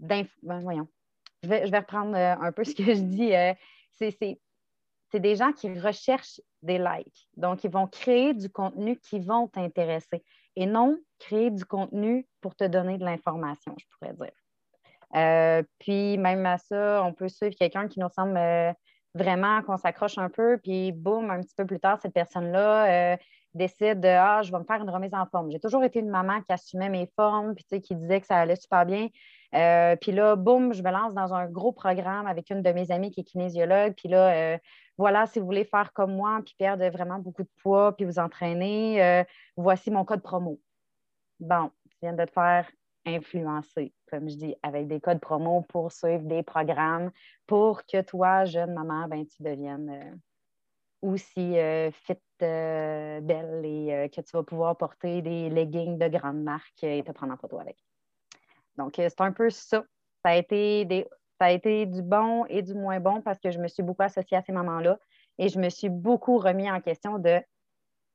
ben, 0.00 0.26
voyons, 0.42 0.86
je 1.42 1.48
vais, 1.48 1.66
je 1.66 1.70
vais, 1.70 1.78
reprendre 1.78 2.14
un 2.14 2.52
peu 2.52 2.64
ce 2.64 2.74
que 2.74 2.94
je 2.94 3.00
dis. 3.00 3.32
c'est 3.92 4.10
c'est 4.10 4.38
des 5.20 5.36
gens 5.36 5.52
qui 5.52 5.78
recherchent 5.78 6.40
des 6.62 6.78
likes. 6.78 7.28
Donc, 7.36 7.64
ils 7.64 7.70
vont 7.70 7.86
créer 7.86 8.34
du 8.34 8.48
contenu 8.48 8.98
qui 8.98 9.20
vont 9.20 9.48
t'intéresser 9.48 10.24
et 10.56 10.66
non 10.66 10.98
créer 11.18 11.50
du 11.50 11.64
contenu 11.64 12.26
pour 12.40 12.54
te 12.54 12.64
donner 12.64 12.98
de 12.98 13.04
l'information, 13.04 13.74
je 13.78 13.84
pourrais 13.90 14.14
dire. 14.14 14.32
Euh, 15.14 15.62
puis, 15.78 16.18
même 16.18 16.44
à 16.46 16.58
ça, 16.58 17.02
on 17.04 17.12
peut 17.12 17.28
suivre 17.28 17.54
quelqu'un 17.54 17.88
qui 17.88 18.00
nous 18.00 18.08
semble 18.08 18.36
euh, 18.36 18.72
vraiment 19.14 19.62
qu'on 19.62 19.76
s'accroche 19.76 20.18
un 20.18 20.30
peu, 20.30 20.58
puis 20.58 20.92
boum, 20.92 21.30
un 21.30 21.40
petit 21.40 21.54
peu 21.54 21.66
plus 21.66 21.80
tard, 21.80 21.98
cette 22.00 22.14
personne-là 22.14 23.12
euh, 23.12 23.16
décide 23.54 24.00
de 24.00 24.08
Ah, 24.08 24.42
je 24.42 24.50
vais 24.50 24.58
me 24.58 24.64
faire 24.64 24.80
une 24.80 24.90
remise 24.90 25.14
en 25.14 25.26
forme. 25.26 25.50
J'ai 25.50 25.60
toujours 25.60 25.84
été 25.84 26.00
une 26.00 26.08
maman 26.08 26.40
qui 26.40 26.52
assumait 26.52 26.88
mes 26.88 27.10
formes, 27.16 27.54
puis 27.54 27.80
qui 27.80 27.94
disait 27.94 28.20
que 28.20 28.26
ça 28.26 28.38
allait 28.38 28.56
super 28.56 28.86
bien. 28.86 29.08
Puis 29.52 30.12
là, 30.12 30.36
boum, 30.36 30.72
je 30.72 30.82
me 30.82 30.90
lance 30.90 31.14
dans 31.14 31.34
un 31.34 31.46
gros 31.46 31.72
programme 31.72 32.26
avec 32.26 32.50
une 32.50 32.62
de 32.62 32.72
mes 32.72 32.90
amies 32.90 33.10
qui 33.10 33.20
est 33.20 33.24
kinésiologue. 33.24 33.94
Puis 33.94 34.08
là, 34.08 34.58
voilà, 34.98 35.26
si 35.26 35.40
vous 35.40 35.46
voulez 35.46 35.64
faire 35.64 35.92
comme 35.92 36.14
moi, 36.14 36.40
puis 36.44 36.54
perdre 36.58 36.86
vraiment 36.88 37.18
beaucoup 37.18 37.42
de 37.42 37.50
poids, 37.62 37.96
puis 37.96 38.04
vous 38.04 38.18
entraîner, 38.18 39.02
euh, 39.02 39.24
voici 39.56 39.90
mon 39.90 40.04
code 40.04 40.22
promo. 40.22 40.60
Bon, 41.40 41.70
tu 41.90 41.96
viens 42.02 42.12
de 42.12 42.24
te 42.24 42.30
faire 42.30 42.70
influencer, 43.06 43.92
comme 44.10 44.28
je 44.28 44.36
dis, 44.36 44.54
avec 44.62 44.86
des 44.86 45.00
codes 45.00 45.20
promo 45.20 45.62
pour 45.62 45.90
suivre 45.90 46.24
des 46.24 46.42
programmes 46.42 47.10
pour 47.46 47.84
que 47.84 48.00
toi, 48.02 48.44
jeune 48.44 48.74
maman, 48.74 49.08
ben, 49.08 49.26
tu 49.26 49.42
deviennes 49.42 49.90
euh, 49.90 50.14
aussi 51.00 51.58
euh, 51.58 51.90
fit, 51.90 52.14
belle 52.38 53.62
et 53.64 54.10
que 54.10 54.20
tu 54.20 54.30
vas 54.32 54.42
pouvoir 54.42 54.76
porter 54.76 55.22
des 55.22 55.48
leggings 55.48 55.96
de 55.96 56.08
grande 56.08 56.42
marque 56.42 56.82
et 56.82 57.02
te 57.04 57.12
prendre 57.12 57.32
en 57.32 57.36
photo 57.36 57.58
avec. 57.58 57.76
Donc, 58.76 58.94
c'est 58.96 59.20
un 59.20 59.32
peu 59.32 59.50
ça. 59.50 59.84
Ça 60.24 60.30
a 60.30 60.36
été 60.36 60.84
des 60.84 61.06
ça 61.40 61.46
a 61.46 61.50
été 61.50 61.86
du 61.86 62.02
bon 62.02 62.46
et 62.46 62.62
du 62.62 62.72
moins 62.74 63.00
bon 63.00 63.20
parce 63.20 63.40
que 63.40 63.50
je 63.50 63.58
me 63.58 63.66
suis 63.66 63.82
beaucoup 63.82 64.04
associée 64.04 64.36
à 64.36 64.42
ces 64.42 64.52
mamans-là 64.52 64.96
et 65.38 65.48
je 65.48 65.58
me 65.58 65.70
suis 65.70 65.88
beaucoup 65.88 66.38
remis 66.38 66.70
en 66.70 66.80
question 66.80 67.18
de 67.18 67.42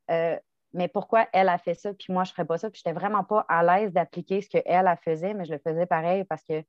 euh, 0.10 0.38
mais 0.74 0.88
pourquoi 0.88 1.28
elle 1.34 1.50
a 1.50 1.58
fait 1.58 1.74
ça, 1.74 1.94
puis 1.94 2.14
moi, 2.14 2.24
je 2.24 2.32
ne 2.32 2.36
ferais 2.36 2.46
pas 2.46 2.58
ça. 2.58 2.70
Puis 2.70 2.82
je 2.84 2.90
n'étais 2.90 2.98
vraiment 2.98 3.24
pas 3.24 3.46
à 3.50 3.64
l'aise 3.64 3.92
d'appliquer 3.92 4.42
ce 4.42 4.50
qu'elle 4.50 4.88
a 4.88 4.96
faisait, 4.96 5.34
mais 5.34 5.46
je 5.46 5.54
le 5.54 5.60
faisais 5.60 5.86
pareil 5.86 6.24
parce 6.26 6.44
que 6.44 6.64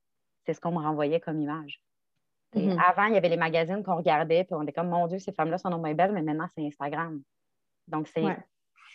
c'est 0.46 0.54
ce 0.54 0.60
qu'on 0.60 0.72
me 0.72 0.78
renvoyait 0.78 1.20
comme 1.20 1.40
image. 1.40 1.80
Mm-hmm. 2.54 2.82
Avant, 2.84 3.04
il 3.04 3.14
y 3.14 3.16
avait 3.16 3.28
les 3.28 3.36
magazines 3.36 3.82
qu'on 3.82 3.96
regardait, 3.96 4.44
puis 4.44 4.54
on 4.54 4.62
était 4.62 4.72
comme, 4.72 4.88
mon 4.88 5.06
Dieu, 5.06 5.18
ces 5.18 5.32
femmes-là 5.32 5.58
sont 5.58 5.70
moins 5.76 5.94
belles, 5.94 6.12
mais 6.12 6.22
maintenant, 6.22 6.46
c'est 6.54 6.66
Instagram. 6.66 7.20
Donc, 7.86 8.08
c'est 8.08 8.24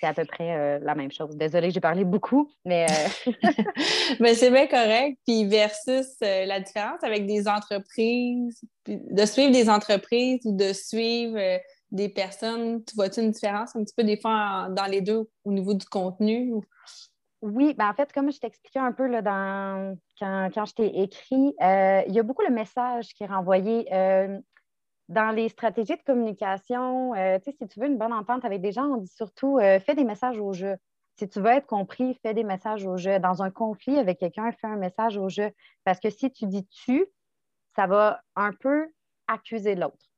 à 0.02 0.14
peu 0.14 0.26
près 0.26 0.56
euh, 0.56 0.80
la 0.82 0.96
même 0.96 1.12
chose. 1.12 1.36
Désolée, 1.36 1.72
j'ai 1.72 1.80
parlé 1.80 2.04
beaucoup, 2.04 2.52
mais. 2.66 2.86
Euh, 2.90 3.32
mais 4.20 4.34
c'est 4.34 4.52
bien 4.52 4.68
correct. 4.68 5.18
Puis, 5.26 5.46
versus 5.46 6.08
euh, 6.24 6.46
la 6.46 6.60
différence 6.60 7.04
avec 7.04 7.26
des 7.26 7.48
entreprises, 7.48 8.62
de 8.88 9.26
suivre 9.26 9.52
des 9.52 9.70
entreprises 9.70 10.46
ou 10.46 10.56
de 10.56 10.74
suivre 10.74 11.40
des 11.92 12.10
personnes, 12.10 12.84
tu 12.86 12.96
vois-tu 12.96 13.22
une 13.22 13.32
différence 13.32 13.76
un 13.76 13.84
petit 13.84 13.94
peu 13.96 14.04
des 14.04 14.20
fois 14.20 14.68
dans 14.72 14.86
les 14.86 15.02
deux 15.02 15.30
au 15.46 15.52
niveau 15.52 15.74
du 15.74 15.86
contenu? 15.86 16.54
Oui, 17.42 17.74
ben 17.78 17.90
en 17.90 17.94
fait, 17.94 18.12
comme 18.14 18.32
je 18.32 18.40
t'expliquais 18.40 18.80
un 18.80 18.94
peu 18.94 19.06
là, 19.06 19.22
dans, 19.22 19.98
quand, 20.20 20.50
quand 20.54 20.66
je 20.66 20.74
t'ai 20.74 21.02
écrit, 21.02 21.54
il 21.62 22.14
y 22.14 22.20
a 22.20 22.24
beaucoup 22.24 22.44
le 22.44 22.54
message 22.54 23.10
qui 23.14 23.24
est 23.24 23.28
renvoyé. 23.28 23.86
Euh, 25.10 25.14
dans 25.14 25.32
les 25.32 25.50
stratégies 25.50 25.98
de 25.98 26.04
communication, 26.04 27.14
euh, 27.16 27.38
si 27.44 27.56
tu 27.68 27.80
veux 27.80 27.88
une 27.88 27.98
bonne 27.98 28.14
entente 28.14 28.46
avec 28.46 28.62
des 28.62 28.72
gens, 28.72 28.86
on 28.86 28.98
dit 28.98 29.12
surtout 29.14 29.60
fais 29.60 29.96
des 29.96 30.04
messages 30.04 30.40
au 30.40 30.54
jeu. 30.54 30.76
Si 31.16 31.30
tu 31.30 31.40
veux 31.40 31.52
être 31.52 31.68
compris, 31.68 32.16
fais 32.24 32.34
des 32.34 32.44
messages 32.44 32.86
au 32.86 32.98
jeu. 32.98 33.20
Dans 33.20 33.44
un 33.44 33.52
conflit 33.52 34.00
avec 34.00 34.20
quelqu'un, 34.20 34.52
fais 34.52 34.68
un 34.68 34.78
message 34.78 35.18
au 35.18 35.30
jeu. 35.30 35.52
Parce 35.84 36.00
que 36.00 36.10
si 36.10 36.32
tu 36.32 36.48
dis 36.48 36.66
tu, 36.68 37.06
ça 37.76 37.86
va 37.86 38.22
un 38.36 38.52
peu 38.54 38.88
accuser 39.28 39.76
l'autre. 39.76 40.10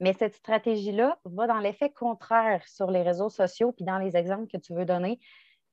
Mais 0.00 0.12
cette 0.12 0.34
stratégie-là 0.34 1.18
va 1.24 1.46
dans 1.46 1.58
l'effet 1.58 1.90
contraire 1.90 2.66
sur 2.66 2.90
les 2.90 3.02
réseaux 3.02 3.30
sociaux, 3.30 3.72
puis 3.72 3.84
dans 3.84 3.98
les 3.98 4.16
exemples 4.16 4.48
que 4.48 4.58
tu 4.58 4.74
veux 4.74 4.84
donner. 4.84 5.20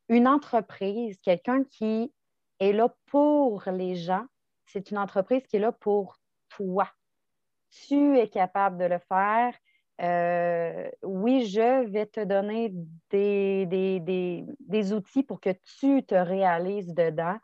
Une 0.07 0.27
entreprise, 0.27 1.19
quelqu'un 1.21 1.63
qui 1.63 2.13
est 2.59 2.71
là 2.71 2.93
pour 3.07 3.63
les 3.67 3.95
gens, 3.95 4.25
c'est 4.65 4.91
une 4.91 4.97
entreprise 4.97 5.43
qui 5.47 5.57
est 5.57 5.59
là 5.59 5.71
pour 5.71 6.19
toi. 6.49 6.89
Tu 7.69 8.17
es 8.17 8.27
capable 8.27 8.77
de 8.77 8.85
le 8.85 8.99
faire. 8.99 9.53
Euh, 10.01 10.89
oui, 11.03 11.45
je 11.45 11.85
vais 11.89 12.05
te 12.05 12.23
donner 12.23 12.73
des, 13.09 14.93
outils 14.93 15.23
pour 15.23 15.39
que 15.39 15.49
tu 15.79 16.03
te 16.03 16.15
réalises 16.15 16.93
dedans. 16.93 17.37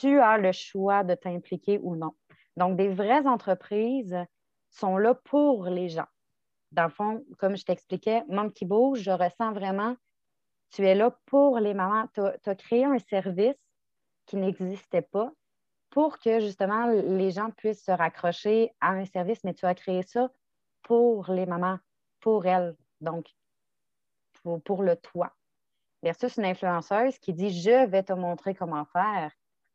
Tu 0.00 0.20
as 0.20 0.38
le 0.38 0.52
choix 0.52 1.04
de 1.04 1.14
t'impliquer 1.14 1.78
ou 1.82 1.96
non. 1.96 2.12
Donc, 2.56 2.76
des 2.76 2.88
vraies 2.88 3.26
entreprises 3.26 4.16
sont 4.70 4.98
là 4.98 5.14
pour 5.14 5.66
les 5.66 5.88
gens 5.88 6.06
dans 6.72 6.84
le 6.84 6.90
fond, 6.90 7.24
comme 7.38 7.56
je 7.56 7.64
t'expliquais, 7.64 8.22
Maman 8.28 8.50
qui 8.50 8.64
bouge, 8.64 9.00
je 9.00 9.10
ressens 9.10 9.52
vraiment, 9.52 9.96
tu 10.70 10.86
es 10.86 10.94
là 10.94 11.16
pour 11.26 11.58
les 11.58 11.74
mamans. 11.74 12.06
Tu 12.14 12.20
as, 12.20 12.54
créé 12.54 12.84
un 12.84 12.98
service 12.98 13.56
qui 14.26 14.36
n'existait 14.36 15.02
pas 15.02 15.32
pour 15.96 16.18
que 16.18 16.40
justement 16.40 16.88
les 16.88 17.30
gens 17.30 17.50
puissent 17.50 17.86
se 17.86 17.90
raccrocher 17.90 18.70
à 18.82 18.90
un 18.90 19.06
service, 19.06 19.42
mais 19.44 19.54
tu 19.54 19.64
as 19.64 19.74
créé 19.74 20.02
ça 20.02 20.28
pour 20.82 21.30
les 21.30 21.46
mamans, 21.46 21.78
pour 22.20 22.44
elles, 22.44 22.76
donc 23.00 23.26
pour, 24.42 24.82
le 24.82 24.94
toi. 24.96 25.32
Versus 26.02 26.36
une 26.36 26.44
influenceuse 26.44 27.18
qui 27.18 27.32
dit 27.32 27.48
Je 27.48 27.86
vais 27.86 28.02
te 28.02 28.12
montrer 28.12 28.54
comment 28.54 28.84
faire. 28.84 29.32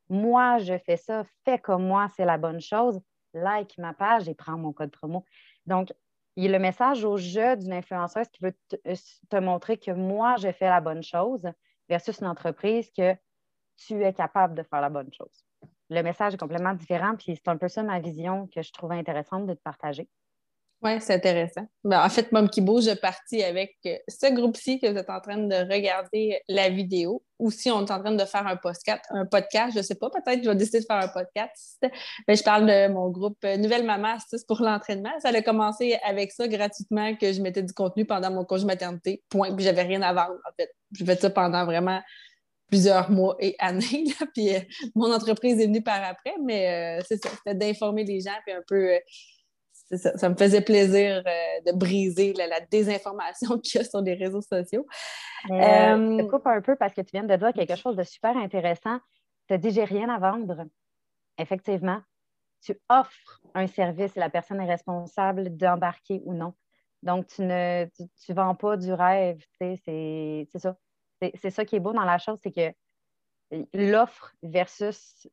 Moi, 0.09 0.59
je 0.59 0.77
fais 0.77 0.95
ça, 0.95 1.23
fais 1.43 1.57
comme 1.57 1.87
moi, 1.87 2.07
c'est 2.15 2.25
la 2.25 2.37
bonne 2.37 2.61
chose. 2.61 3.01
Like 3.33 3.75
ma 3.79 3.95
page 3.95 4.29
et 4.29 4.35
prends 4.35 4.59
mon 4.59 4.73
code 4.73 4.91
promo. 4.91 5.25
Donc, 5.65 5.91
il 6.35 6.43
y 6.43 6.47
a 6.47 6.51
le 6.51 6.59
message 6.59 7.03
au 7.03 7.17
jeu 7.17 7.57
d'une 7.57 7.73
influenceuse 7.73 8.27
qui 8.27 8.43
veut 8.43 8.55
euh, 8.85 8.95
te, 9.27 9.37
montrer 9.37 9.79
que 9.79 9.89
moi, 9.89 10.35
j'ai 10.37 10.53
fait 10.53 10.69
la 10.69 10.81
bonne 10.81 11.01
chose 11.01 11.47
versus 11.89 12.19
une 12.19 12.27
entreprise 12.27 12.91
que 12.95 13.15
tu 13.75 14.03
es 14.03 14.13
capable 14.13 14.53
de 14.53 14.61
faire 14.61 14.81
la 14.81 14.89
bonne 14.91 15.11
chose. 15.11 15.47
Le 15.91 16.03
message 16.03 16.35
est 16.35 16.37
complètement 16.37 16.73
différent, 16.73 17.15
puis 17.17 17.35
c'est 17.35 17.49
un 17.49 17.57
peu 17.57 17.67
ça 17.67 17.83
ma 17.83 17.99
vision 17.99 18.47
que 18.47 18.61
je 18.61 18.71
trouvais 18.71 18.95
intéressante 18.95 19.45
de 19.45 19.53
te 19.53 19.61
partager. 19.61 20.07
Oui, 20.81 20.99
c'est 21.01 21.13
intéressant. 21.13 21.67
Ben, 21.83 22.03
en 22.03 22.09
fait, 22.09 22.31
Mom 22.31 22.47
bouge, 22.59 22.85
je 22.85 22.95
parti 22.95 23.43
avec 23.43 23.75
euh, 23.85 23.97
ce 24.07 24.33
groupe-ci 24.33 24.79
que 24.79 24.87
vous 24.87 24.97
êtes 24.97 25.09
en 25.09 25.19
train 25.19 25.37
de 25.37 25.71
regarder 25.71 26.41
la 26.47 26.69
vidéo. 26.69 27.21
Ou 27.37 27.51
si 27.51 27.69
on 27.69 27.85
est 27.85 27.91
en 27.91 27.99
train 27.99 28.13
de 28.13 28.25
faire 28.25 28.47
un 28.47 28.55
podcast, 28.55 29.03
un 29.09 29.25
podcast, 29.25 29.73
je 29.73 29.79
ne 29.79 29.83
sais 29.83 29.95
pas, 29.95 30.09
peut-être 30.09 30.43
je 30.43 30.49
vais 30.49 30.55
décider 30.55 30.79
de 30.79 30.85
faire 30.85 31.03
un 31.03 31.09
podcast. 31.09 31.77
Ben, 32.25 32.37
je 32.37 32.41
parle 32.41 32.65
de 32.65 32.87
mon 32.87 33.09
groupe 33.09 33.37
euh, 33.43 33.57
Nouvelle 33.57 33.85
Maman 33.85 34.15
Astuce 34.15 34.45
pour 34.45 34.61
l'entraînement. 34.61 35.11
Ça 35.19 35.29
a 35.29 35.41
commencé 35.41 35.99
avec 36.03 36.31
ça 36.31 36.47
gratuitement, 36.47 37.15
que 37.15 37.33
je 37.33 37.41
mettais 37.41 37.63
du 37.63 37.73
contenu 37.73 38.05
pendant 38.05 38.31
mon 38.31 38.45
congé 38.45 38.65
maternité. 38.65 39.21
Point. 39.29 39.53
Puis 39.53 39.65
j'avais 39.65 39.83
rien 39.83 40.01
à 40.01 40.13
vendre, 40.13 40.39
en 40.49 40.53
fait. 40.57 40.71
Je 40.97 41.03
fais 41.03 41.17
ça 41.17 41.29
pendant 41.29 41.65
vraiment 41.65 42.01
plusieurs 42.71 43.11
mois 43.11 43.35
et 43.39 43.55
années. 43.59 44.05
Puis 44.33 44.55
euh, 44.55 44.59
mon 44.95 45.13
entreprise 45.13 45.59
est 45.59 45.67
venue 45.67 45.83
par 45.83 46.03
après, 46.03 46.33
mais 46.43 46.99
c'est 47.07 47.21
ça, 47.21 47.29
c'était 47.29 47.53
d'informer 47.53 48.03
les 48.03 48.21
gens, 48.21 48.31
puis 48.45 48.53
un 48.53 48.63
peu 48.67 48.97
ça, 49.97 50.29
me 50.29 50.35
faisait 50.35 50.61
plaisir 50.61 51.23
euh, 51.25 51.71
de 51.71 51.77
briser 51.77 52.33
la, 52.33 52.59
désinformation 52.59 53.57
qu'il 53.63 53.79
y 53.79 53.83
a 53.83 53.87
sur 53.87 54.01
les 54.01 54.13
réseaux 54.13 54.41
sociaux. 54.41 54.85
Euh, 55.49 55.53
euh, 55.53 56.17
je 56.17 56.23
te 56.23 56.29
coupe 56.29 56.47
un 56.47 56.61
peu 56.61 56.75
parce 56.75 56.93
que 56.93 57.01
tu 57.01 57.11
viens 57.13 57.23
de 57.23 57.35
dire 57.35 57.53
quelque 57.53 57.75
chose 57.75 57.95
de 57.95 58.03
super 58.03 58.35
intéressant. 58.37 58.99
Tu 59.47 59.53
as 59.53 59.57
dit 59.57 59.71
j'ai 59.71 59.83
rien 59.83 60.09
à 60.09 60.19
vendre. 60.19 60.65
Effectivement, 61.37 62.01
tu 62.61 62.79
offres 62.89 63.41
un 63.53 63.67
service 63.67 64.15
et 64.15 64.19
la 64.19 64.29
personne 64.29 64.61
est 64.61 64.69
responsable 64.69 65.55
d'embarquer 65.55 66.21
ou 66.25 66.33
non. 66.33 66.53
Donc, 67.01 67.25
tu 67.27 67.41
ne 67.41 67.87
tu, 68.23 68.33
vends 68.33 68.53
pas 68.53 68.77
du 68.77 68.93
rêve. 68.93 69.39
C'est 69.59 70.45
ça. 70.55 70.77
C'est 71.35 71.49
ça 71.49 71.65
qui 71.65 71.75
est 71.75 71.79
beau 71.79 71.93
dans 71.93 72.03
la 72.03 72.17
chose, 72.17 72.39
c'est 72.41 72.51
que 72.51 72.73
l'offre 73.73 74.33
versus 74.43 75.27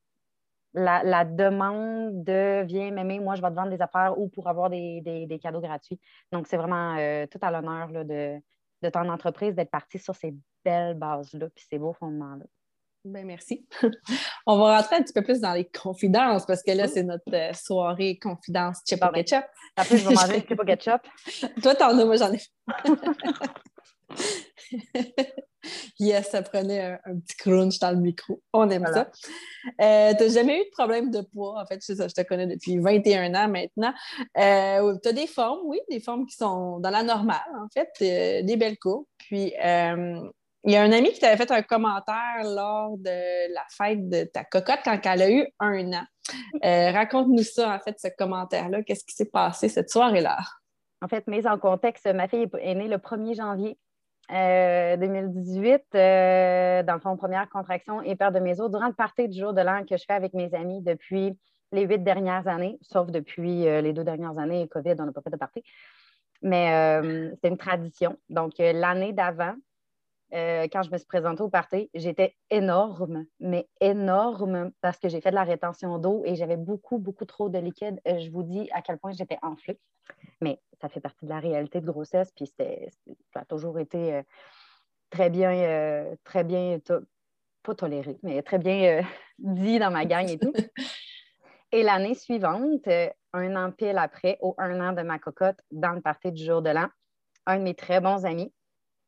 la, 0.75 1.25
demande 1.25 2.25
de 2.25 2.63
viens 2.65 2.91
m'aimer, 2.91 3.21
moi 3.21 3.35
je 3.37 3.43
vais 3.43 3.49
te 3.49 3.55
vendre 3.55 3.71
des 3.71 3.81
affaires 3.81 4.19
ou 4.19 4.29
pour 4.29 4.49
avoir 4.49 4.71
des, 4.71 5.41
cadeaux 5.43 5.61
gratuits. 5.61 6.01
Donc, 6.33 6.47
c'est 6.47 6.57
vraiment 6.57 6.97
euh, 6.99 7.27
tout 7.27 7.39
à 7.43 7.51
l'honneur 7.51 7.89
de, 8.05 8.39
de 8.83 8.91
ton 8.91 9.09
entreprise 9.09 9.55
d'être 9.55 9.71
partie 9.71 9.99
sur 9.99 10.15
ces 10.15 10.35
belles 10.65 10.95
bases-là, 10.95 11.49
puis 11.55 11.65
ces 11.69 11.79
beaux 11.79 11.95
fondements-là. 11.95 12.45
Ben, 13.05 13.25
merci. 13.25 13.67
On 14.47 14.59
va 14.59 14.79
rentrer 14.79 14.97
un 14.97 15.03
petit 15.03 15.13
peu 15.13 15.23
plus 15.23 15.41
dans 15.41 15.53
les 15.55 15.65
confidences 15.65 16.45
parce 16.45 16.63
que 16.63 16.73
là, 16.73 16.89
c'est 16.89 17.05
notre 17.05 17.33
euh, 17.33 17.53
soirée 17.55 18.19
confidence 18.19 18.81
chip 18.87 19.01
ben, 19.01 19.11
ketchup. 19.13 19.45
Après, 19.77 19.97
je 19.97 20.09
vais 20.09 20.15
manger 20.15 20.41
chip 20.49 20.65
ketchup. 20.67 21.03
Toi, 21.63 21.75
t'en 21.75 21.99
as, 21.99 22.05
moi, 22.05 22.17
j'en 22.17 22.33
ai. 22.33 22.41
yes, 25.99 26.31
ça 26.31 26.43
prenait 26.43 26.99
un, 27.05 27.19
petit 27.19 27.37
crunch 27.37 27.79
dans 27.79 27.91
le 27.91 27.99
micro. 27.99 28.41
On 28.53 28.69
aime 28.71 28.87
ça. 28.87 29.11
Euh, 29.81 30.15
tu 30.17 30.25
n'as 30.25 30.29
jamais 30.31 30.61
eu 30.61 30.65
de 30.65 30.71
problème 30.71 31.11
de 31.11 31.21
poids, 31.21 31.61
en 31.61 31.67
fait, 31.67 31.81
je, 31.87 31.95
te 31.95 32.23
connais 32.23 32.47
depuis 32.47 32.79
21 32.79 33.35
ans 33.35 33.49
maintenant. 33.49 33.93
Euh, 34.37 34.97
tu 35.03 35.09
as 35.09 35.13
des 35.13 35.27
formes, 35.27 35.61
oui, 35.65 35.81
des 35.91 36.01
formes 36.01 36.27
qui 36.27 36.37
sont 36.37 36.79
dans 36.81 36.91
la 36.91 37.03
normale, 37.03 37.39
en 37.57 37.69
fait, 37.73 37.91
euh, 38.03 38.43
des 38.43 38.57
belles 38.57 38.79
courbes. 38.79 39.07
Puis, 39.19 39.53
il 40.65 40.73
y 40.73 40.77
a 40.77 40.83
un 40.83 40.93
ami 40.93 41.13
qui 41.13 41.21
t'avait 41.21 41.37
fait 41.37 41.51
un 41.51 41.63
commentaire 41.63 42.43
lors 42.43 42.99
de 42.99 43.55
la 43.55 43.65
fête 43.71 44.09
de 44.09 44.25
ta 44.25 44.45
cocotte 44.45 44.81
quand 44.85 44.99
elle 45.05 45.23
a 45.23 45.31
eu 45.31 45.47
un 45.61 45.93
an. 45.93 46.05
Raconte-nous 46.63 47.45
ça, 47.45 47.75
en 47.75 47.79
fait, 47.79 47.97
ce 47.99 48.09
commentaire-là. 48.17 48.83
Qu'est-ce 48.83 49.05
qui 49.05 49.15
s'est 49.15 49.31
passé 49.31 49.69
cette 49.69 49.91
soirée-là? 49.91 50.39
En 51.01 51.09
fait, 51.09 51.27
mise 51.29 51.47
en 51.47 51.59
contexte, 51.59 52.07
ma 52.07 52.27
fille 52.27 52.49
est 52.61 52.75
née 52.75 52.89
le 52.89 52.97
1er 52.97 53.37
janvier 53.37 53.79
2018, 54.31 55.67
euh, 55.95 55.99
euh, 55.99 56.83
dans 56.83 56.95
le 56.95 57.01
fond, 57.01 57.17
première 57.17 57.49
contraction 57.49 58.03
et 58.03 58.15
perte 58.15 58.35
de 58.35 58.41
mes 58.41 58.61
os, 58.61 58.71
durant 58.71 58.89
le 58.89 58.93
party 58.93 59.29
du 59.29 59.39
jour 59.39 59.55
de 59.55 59.63
l'an 59.63 59.85
que 59.89 59.97
je 59.97 60.05
fais 60.05 60.13
avec 60.13 60.35
mes 60.35 60.55
amis 60.55 60.83
depuis 60.83 61.39
les 61.73 61.87
huit 61.87 62.03
dernières 62.03 62.47
années, 62.47 62.79
sauf 62.83 63.11
depuis 63.11 63.67
euh, 63.67 63.81
les 63.81 63.93
deux 63.93 64.05
dernières 64.05 64.39
années, 64.39 64.69
COVID, 64.69 64.95
on 64.99 65.07
n'a 65.07 65.13
pas 65.13 65.23
fait 65.23 65.31
de 65.31 65.37
party. 65.37 65.63
Mais 66.43 66.71
c'est 67.43 67.49
une 67.49 67.57
tradition. 67.57 68.17
Donc, 68.31 68.53
l'année 68.59 69.13
d'avant, 69.13 69.55
quand 70.31 70.83
je 70.83 70.91
me 70.91 70.99
suis 70.99 71.07
présentée 71.07 71.43
au 71.43 71.49
party, 71.49 71.91
j'étais 71.95 72.37
énorme, 72.51 73.25
mais 73.41 73.69
énorme 73.81 74.73
parce 74.81 74.99
que 74.99 75.09
j'ai 75.09 75.21
fait 75.21 75.31
de 75.31 75.35
la 75.35 75.45
rétention 75.45 75.99
d'eau 75.99 76.23
et 76.25 76.35
j'avais 76.35 76.57
beaucoup, 76.57 76.99
beaucoup 76.99 77.25
trop 77.25 77.49
de 77.49 77.59
liquide. 77.59 78.01
je 78.05 78.31
vous 78.31 78.43
dis 78.43 78.69
à 78.73 78.83
quel 78.83 78.99
point 78.99 79.13
j'étais 79.13 79.39
enflée. 79.43 79.79
Mais 80.41 80.61
ça 80.81 80.89
fait 80.89 81.01
partie 81.01 81.25
de 81.25 81.31
la 81.31 81.41
réalité 81.41 81.81
de 81.81 81.87
grossesse, 81.87 82.33
puis 82.35 82.47
ça 82.47 83.41
a 83.41 83.45
toujours 83.45 83.79
été 83.79 84.15
euh, 84.15 84.23
très 85.11 85.31
bien, 85.31 85.53
euh, 85.53 86.15
très 86.25 86.45
bien, 86.45 86.79
pas 87.63 87.75
toléré, 87.75 88.19
mais 88.23 88.43
très 88.43 88.59
bien 88.59 88.99
euh, 88.99 89.03
dit 89.39 89.79
dans 89.79 89.91
ma 89.91 90.05
gang 90.05 90.29
et 90.29 90.39
tout. 90.39 90.53
Et 91.71 91.83
l'année 91.83 92.15
suivante, 92.15 92.89
un 93.35 93.57
an 93.57 93.71
pile 93.73 93.99
après, 93.99 94.39
au 94.41 94.55
un 94.57 94.81
an 94.81 94.95
de 94.95 95.03
ma 95.03 95.19
cocotte, 95.19 95.61
dans 95.71 95.93
le 95.93 96.01
party 96.01 96.33
du 96.33 96.43
jour 96.43 96.63
de 96.63 96.71
l'an, 96.71 96.89
un 97.45 97.59
de 97.59 97.63
mes 97.63 97.75
très 97.75 98.01
bons 98.01 98.25
amis 98.25 98.51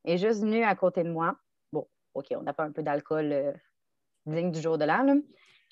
est 0.05 0.19
juste 0.19 0.41
venu 0.41 0.65
à 0.65 0.75
côté 0.75 1.05
de 1.05 1.11
moi. 1.11 1.37
Bon, 1.73 1.87
OK, 2.15 2.27
on 2.37 2.43
n'a 2.43 2.53
pas 2.53 2.65
un 2.65 2.73
peu 2.73 2.83
d'alcool 2.83 3.55
digne 4.27 4.51
du 4.51 4.61
jour 4.61 4.79
de 4.79 4.85
l'an, 4.85 5.21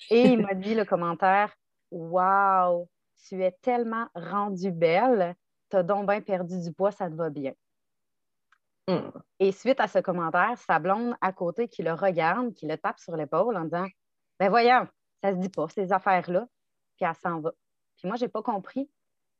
et 0.09 0.21
il 0.21 0.41
m'a 0.41 0.53
dit 0.53 0.75
le 0.75 0.85
commentaire 0.85 1.53
Wow, 1.91 2.89
tu 3.27 3.43
es 3.43 3.51
tellement 3.61 4.07
rendue 4.13 4.71
belle 4.71 5.35
tu 5.69 5.77
as 5.77 5.83
donc 5.83 6.07
bien 6.07 6.21
perdu 6.21 6.59
du 6.59 6.73
poids, 6.73 6.91
ça 6.91 7.09
te 7.09 7.15
va 7.15 7.29
bien. 7.29 7.53
Mm. 8.87 9.09
Et 9.39 9.51
suite 9.51 9.79
à 9.79 9.87
ce 9.87 9.99
commentaire, 9.99 10.57
sa 10.57 10.79
blonde 10.79 11.15
à 11.21 11.31
côté 11.31 11.67
qui 11.67 11.83
le 11.83 11.93
regarde, 11.93 12.53
qui 12.53 12.67
le 12.67 12.77
tape 12.77 12.99
sur 12.99 13.15
l'épaule 13.15 13.55
en 13.55 13.65
disant 13.65 13.87
Ben 14.39 14.49
voyons, 14.49 14.87
ça 15.21 15.31
se 15.31 15.37
dit 15.37 15.49
pas, 15.49 15.67
ces 15.69 15.91
affaires-là. 15.91 16.47
Puis 16.97 17.07
elle 17.07 17.15
s'en 17.15 17.39
va. 17.39 17.51
Puis 17.97 18.07
moi, 18.07 18.17
je 18.17 18.25
n'ai 18.25 18.29
pas 18.29 18.41
compris 18.41 18.89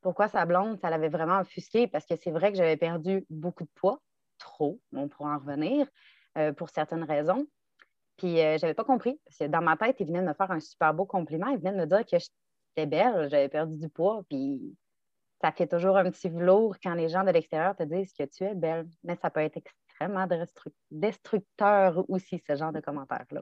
pourquoi 0.02 0.28
sa 0.28 0.46
blonde, 0.46 0.80
ça 0.80 0.90
l'avait 0.90 1.10
vraiment 1.10 1.40
offusqué 1.40 1.88
parce 1.88 2.06
que 2.06 2.16
c'est 2.16 2.32
vrai 2.32 2.52
que 2.52 2.58
j'avais 2.58 2.78
perdu 2.78 3.26
beaucoup 3.30 3.64
de 3.64 3.70
poids, 3.76 4.02
trop, 4.40 4.80
on 4.94 5.08
pourra 5.08 5.36
en 5.36 5.40
revenir, 5.40 5.88
euh, 6.38 6.54
pour 6.54 6.70
certaines 6.70 7.04
raisons. 7.04 7.46
Puis 8.18 8.40
euh, 8.42 8.58
je 8.58 8.64
n'avais 8.64 8.74
pas 8.74 8.84
compris 8.84 9.20
parce 9.26 9.38
que 9.38 9.46
dans 9.46 9.62
ma 9.62 9.78
tête, 9.78 9.96
il 10.00 10.08
venait 10.08 10.22
de 10.22 10.28
me 10.28 10.34
faire 10.34 10.52
un 10.52 10.60
super 10.60 10.94
beau 10.94 11.06
compliment. 11.06 11.48
Il 11.48 11.58
venait 11.60 11.72
de 11.72 11.78
me 11.78 11.86
dire 11.86 12.06
que 12.06 12.18
j'étais 12.18 12.86
belle, 12.86 13.30
j'avais 13.30 13.50
perdu 13.50 13.78
du 13.78 13.90
poids. 13.90 14.24
Puis 14.30 14.76
ça 15.42 15.52
fait 15.52 15.68
toujours 15.68 15.98
un 15.98 16.12
petit 16.12 16.30
velours 16.30 16.76
quand 16.84 16.94
les 16.94 17.10
gens 17.10 17.24
de 17.24 17.32
l'extérieur 17.32 17.76
te 17.76 17.84
disent 17.84 18.14
que 18.14 18.24
tu 18.24 18.44
es 18.44 18.56
belle. 18.56 18.88
Mais 19.04 19.16
ça 19.22 19.30
peut 19.30 19.40
être 19.40 19.58
extrêmement 19.58 20.28
destructeur 20.92 22.04
aussi, 22.10 22.42
ce 22.48 22.56
genre 22.56 22.74
de 22.74 22.82
commentaires-là. 22.82 23.42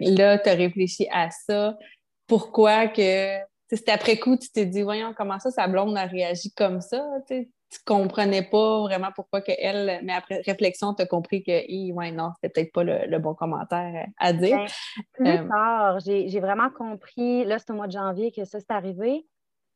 Là, 0.00 0.38
tu 0.38 0.48
as 0.48 0.54
réfléchi 0.54 1.08
à 1.10 1.30
ça. 1.30 1.76
Pourquoi 2.26 2.88
que. 2.88 3.38
C'est 3.72 3.88
après 3.88 4.18
coup, 4.18 4.36
tu 4.36 4.50
t'es 4.50 4.66
dit, 4.66 4.82
voyons, 4.82 5.14
comment 5.16 5.38
ça, 5.38 5.50
sa 5.50 5.68
blonde 5.68 5.96
a 5.96 6.04
réagi 6.04 6.52
comme 6.52 6.80
ça? 6.80 7.06
Tu 7.70 7.78
comprenais 7.86 8.42
pas 8.42 8.80
vraiment 8.80 9.10
pourquoi 9.14 9.40
que 9.40 9.52
elle, 9.56 10.00
mais 10.02 10.12
après 10.12 10.40
réflexion, 10.44 10.92
tu 10.92 11.02
as 11.02 11.06
compris 11.06 11.42
que, 11.44 11.92
ouais, 11.92 12.10
non, 12.10 12.32
c'était 12.34 12.48
peut-être 12.52 12.72
pas 12.72 12.84
le, 12.84 13.18
bon 13.18 13.34
commentaire 13.34 14.08
à 14.18 14.32
dire. 14.32 14.56
Ben, 14.56 14.66
plus 15.12 15.28
euh, 15.28 15.48
tard, 15.48 16.00
j'ai 16.00 16.40
vraiment 16.40 16.70
compris, 16.70 17.44
là, 17.44 17.58
c'est 17.58 17.70
au 17.70 17.74
mois 17.74 17.86
de 17.86 17.92
janvier 17.92 18.32
que 18.32 18.44
ça 18.44 18.58
s'est 18.58 18.66
arrivé. 18.70 19.24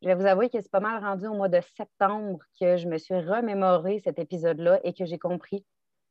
Je 0.02 0.08
vais 0.08 0.16
vous 0.16 0.26
avouer 0.26 0.50
que 0.50 0.60
c'est 0.60 0.70
pas 0.70 0.80
mal 0.80 1.02
rendu 1.02 1.26
au 1.26 1.34
mois 1.34 1.48
de 1.48 1.60
septembre 1.76 2.38
que 2.60 2.76
je 2.76 2.88
me 2.88 2.98
suis 2.98 3.14
remémoré 3.14 4.00
cet 4.00 4.18
épisode-là 4.18 4.80
et 4.84 4.92
que 4.92 5.06
j'ai 5.06 5.18
compris 5.18 5.64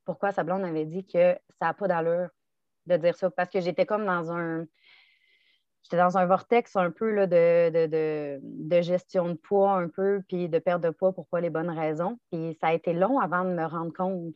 pourquoi 0.05 0.31
sa 0.31 0.43
blonde 0.43 0.63
avait 0.63 0.85
dit 0.85 1.05
que 1.05 1.37
ça 1.59 1.67
n'a 1.67 1.73
pas 1.73 1.87
d'allure 1.87 2.29
de 2.85 2.97
dire 2.97 3.15
ça. 3.15 3.29
Parce 3.29 3.49
que 3.49 3.61
j'étais 3.61 3.85
comme 3.85 4.05
dans 4.05 4.31
un. 4.31 4.65
J'étais 5.83 5.97
dans 5.97 6.17
un 6.17 6.25
vortex 6.25 6.75
un 6.75 6.91
peu 6.91 7.11
là, 7.11 7.27
de, 7.27 8.39
de, 8.39 8.81
gestion 8.81 9.29
de 9.29 9.33
poids, 9.33 9.73
un 9.73 9.89
peu, 9.89 10.21
puis 10.27 10.47
de 10.47 10.59
perte 10.59 10.81
de 10.81 10.89
poids 10.89 11.13
pour 11.13 11.27
pas 11.27 11.41
les 11.41 11.49
bonnes 11.49 11.69
raisons. 11.69 12.19
Puis 12.31 12.57
ça 12.61 12.67
a 12.67 12.73
été 12.73 12.93
long 12.93 13.19
avant 13.19 13.43
de 13.43 13.49
me 13.49 13.65
rendre 13.65 13.93
compte 13.93 14.33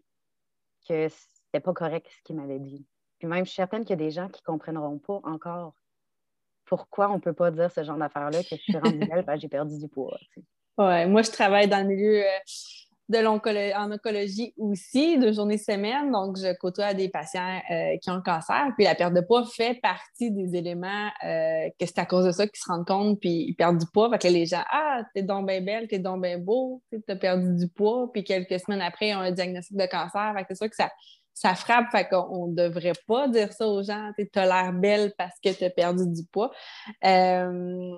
que 0.87 1.07
c'était 1.07 1.63
pas 1.63 1.73
correct 1.73 2.07
ce 2.09 2.21
qu'il 2.23 2.35
m'avait 2.35 2.59
dit. 2.59 2.85
Puis 3.19 3.27
même, 3.27 3.45
je 3.45 3.51
suis 3.51 3.55
certaine 3.55 3.81
qu'il 3.85 3.91
y 3.91 3.93
a 3.93 4.05
des 4.05 4.11
gens 4.11 4.27
qui 4.27 4.41
ne 4.41 4.45
comprendront 4.45 4.99
pas 4.99 5.21
encore 5.23 5.73
pourquoi 6.65 7.09
on 7.09 7.15
ne 7.15 7.21
peut 7.21 7.33
pas 7.33 7.49
dire 7.49 7.71
ce 7.71 7.83
genre 7.83 7.97
d'affaires-là, 7.97 8.43
que 8.43 8.55
je 8.55 8.61
suis 8.61 8.77
rendue 8.77 8.99
belle, 9.25 9.39
j'ai 9.39 9.47
perdu 9.47 9.77
du 9.79 9.87
poids. 9.87 10.17
Oui, 10.77 11.05
moi, 11.07 11.21
je 11.21 11.31
travaille 11.31 11.67
dans 11.67 11.79
le 11.79 11.87
milieu 11.87 12.23
de 13.09 13.73
en 13.75 13.91
oncologie 13.91 14.53
aussi, 14.57 15.17
de 15.17 15.31
journée 15.31 15.57
semaine. 15.57 16.11
Donc, 16.11 16.37
je 16.37 16.53
côtoie 16.57 16.93
des 16.93 17.09
patients 17.09 17.61
euh, 17.71 17.97
qui 18.01 18.09
ont 18.09 18.15
le 18.15 18.21
cancer. 18.21 18.71
Puis 18.75 18.85
la 18.85 18.95
perte 18.95 19.13
de 19.13 19.21
poids 19.21 19.45
fait 19.45 19.79
partie 19.81 20.31
des 20.31 20.55
éléments 20.55 21.09
euh, 21.23 21.69
que 21.79 21.85
c'est 21.85 21.99
à 21.99 22.05
cause 22.05 22.25
de 22.25 22.31
ça 22.31 22.47
qu'ils 22.47 22.59
se 22.59 22.67
rendent 22.67 22.85
compte, 22.85 23.19
puis 23.19 23.45
ils 23.47 23.55
perdent 23.55 23.77
du 23.77 23.85
poids. 23.93 24.09
Fait 24.09 24.19
que 24.19 24.27
les 24.27 24.45
gens, 24.45 24.63
ah, 24.71 25.03
t'es 25.13 25.23
donc 25.23 25.47
bien 25.47 25.61
belle, 25.61 25.87
t'es 25.87 25.99
donc 25.99 26.21
bien 26.21 26.37
beau, 26.37 26.81
t'as 27.05 27.15
perdu 27.15 27.55
du 27.55 27.69
poids. 27.69 28.11
Puis 28.11 28.23
quelques 28.23 28.59
semaines 28.59 28.81
après, 28.81 29.09
ils 29.09 29.15
ont 29.15 29.19
un 29.19 29.31
diagnostic 29.31 29.77
de 29.77 29.85
cancer. 29.85 30.33
Fait 30.35 30.41
que 30.41 30.47
c'est 30.49 30.55
sûr 30.55 30.69
que 30.69 30.75
ça, 31.33 31.55
frappe, 31.55 31.91
fait 31.91 32.09
qu'on 32.09 32.47
ne 32.47 32.55
devrait 32.55 32.93
pas 33.07 33.27
dire 33.27 33.53
ça 33.53 33.67
aux 33.67 33.83
gens, 33.83 34.11
tu 34.17 34.27
as 34.35 34.45
l'air 34.45 34.73
belle 34.73 35.13
parce 35.17 35.35
que 35.43 35.49
tu 35.53 35.63
as 35.63 35.69
perdu 35.69 36.03
du 36.07 36.23
poids. 36.25 36.51
Euh, 37.05 37.97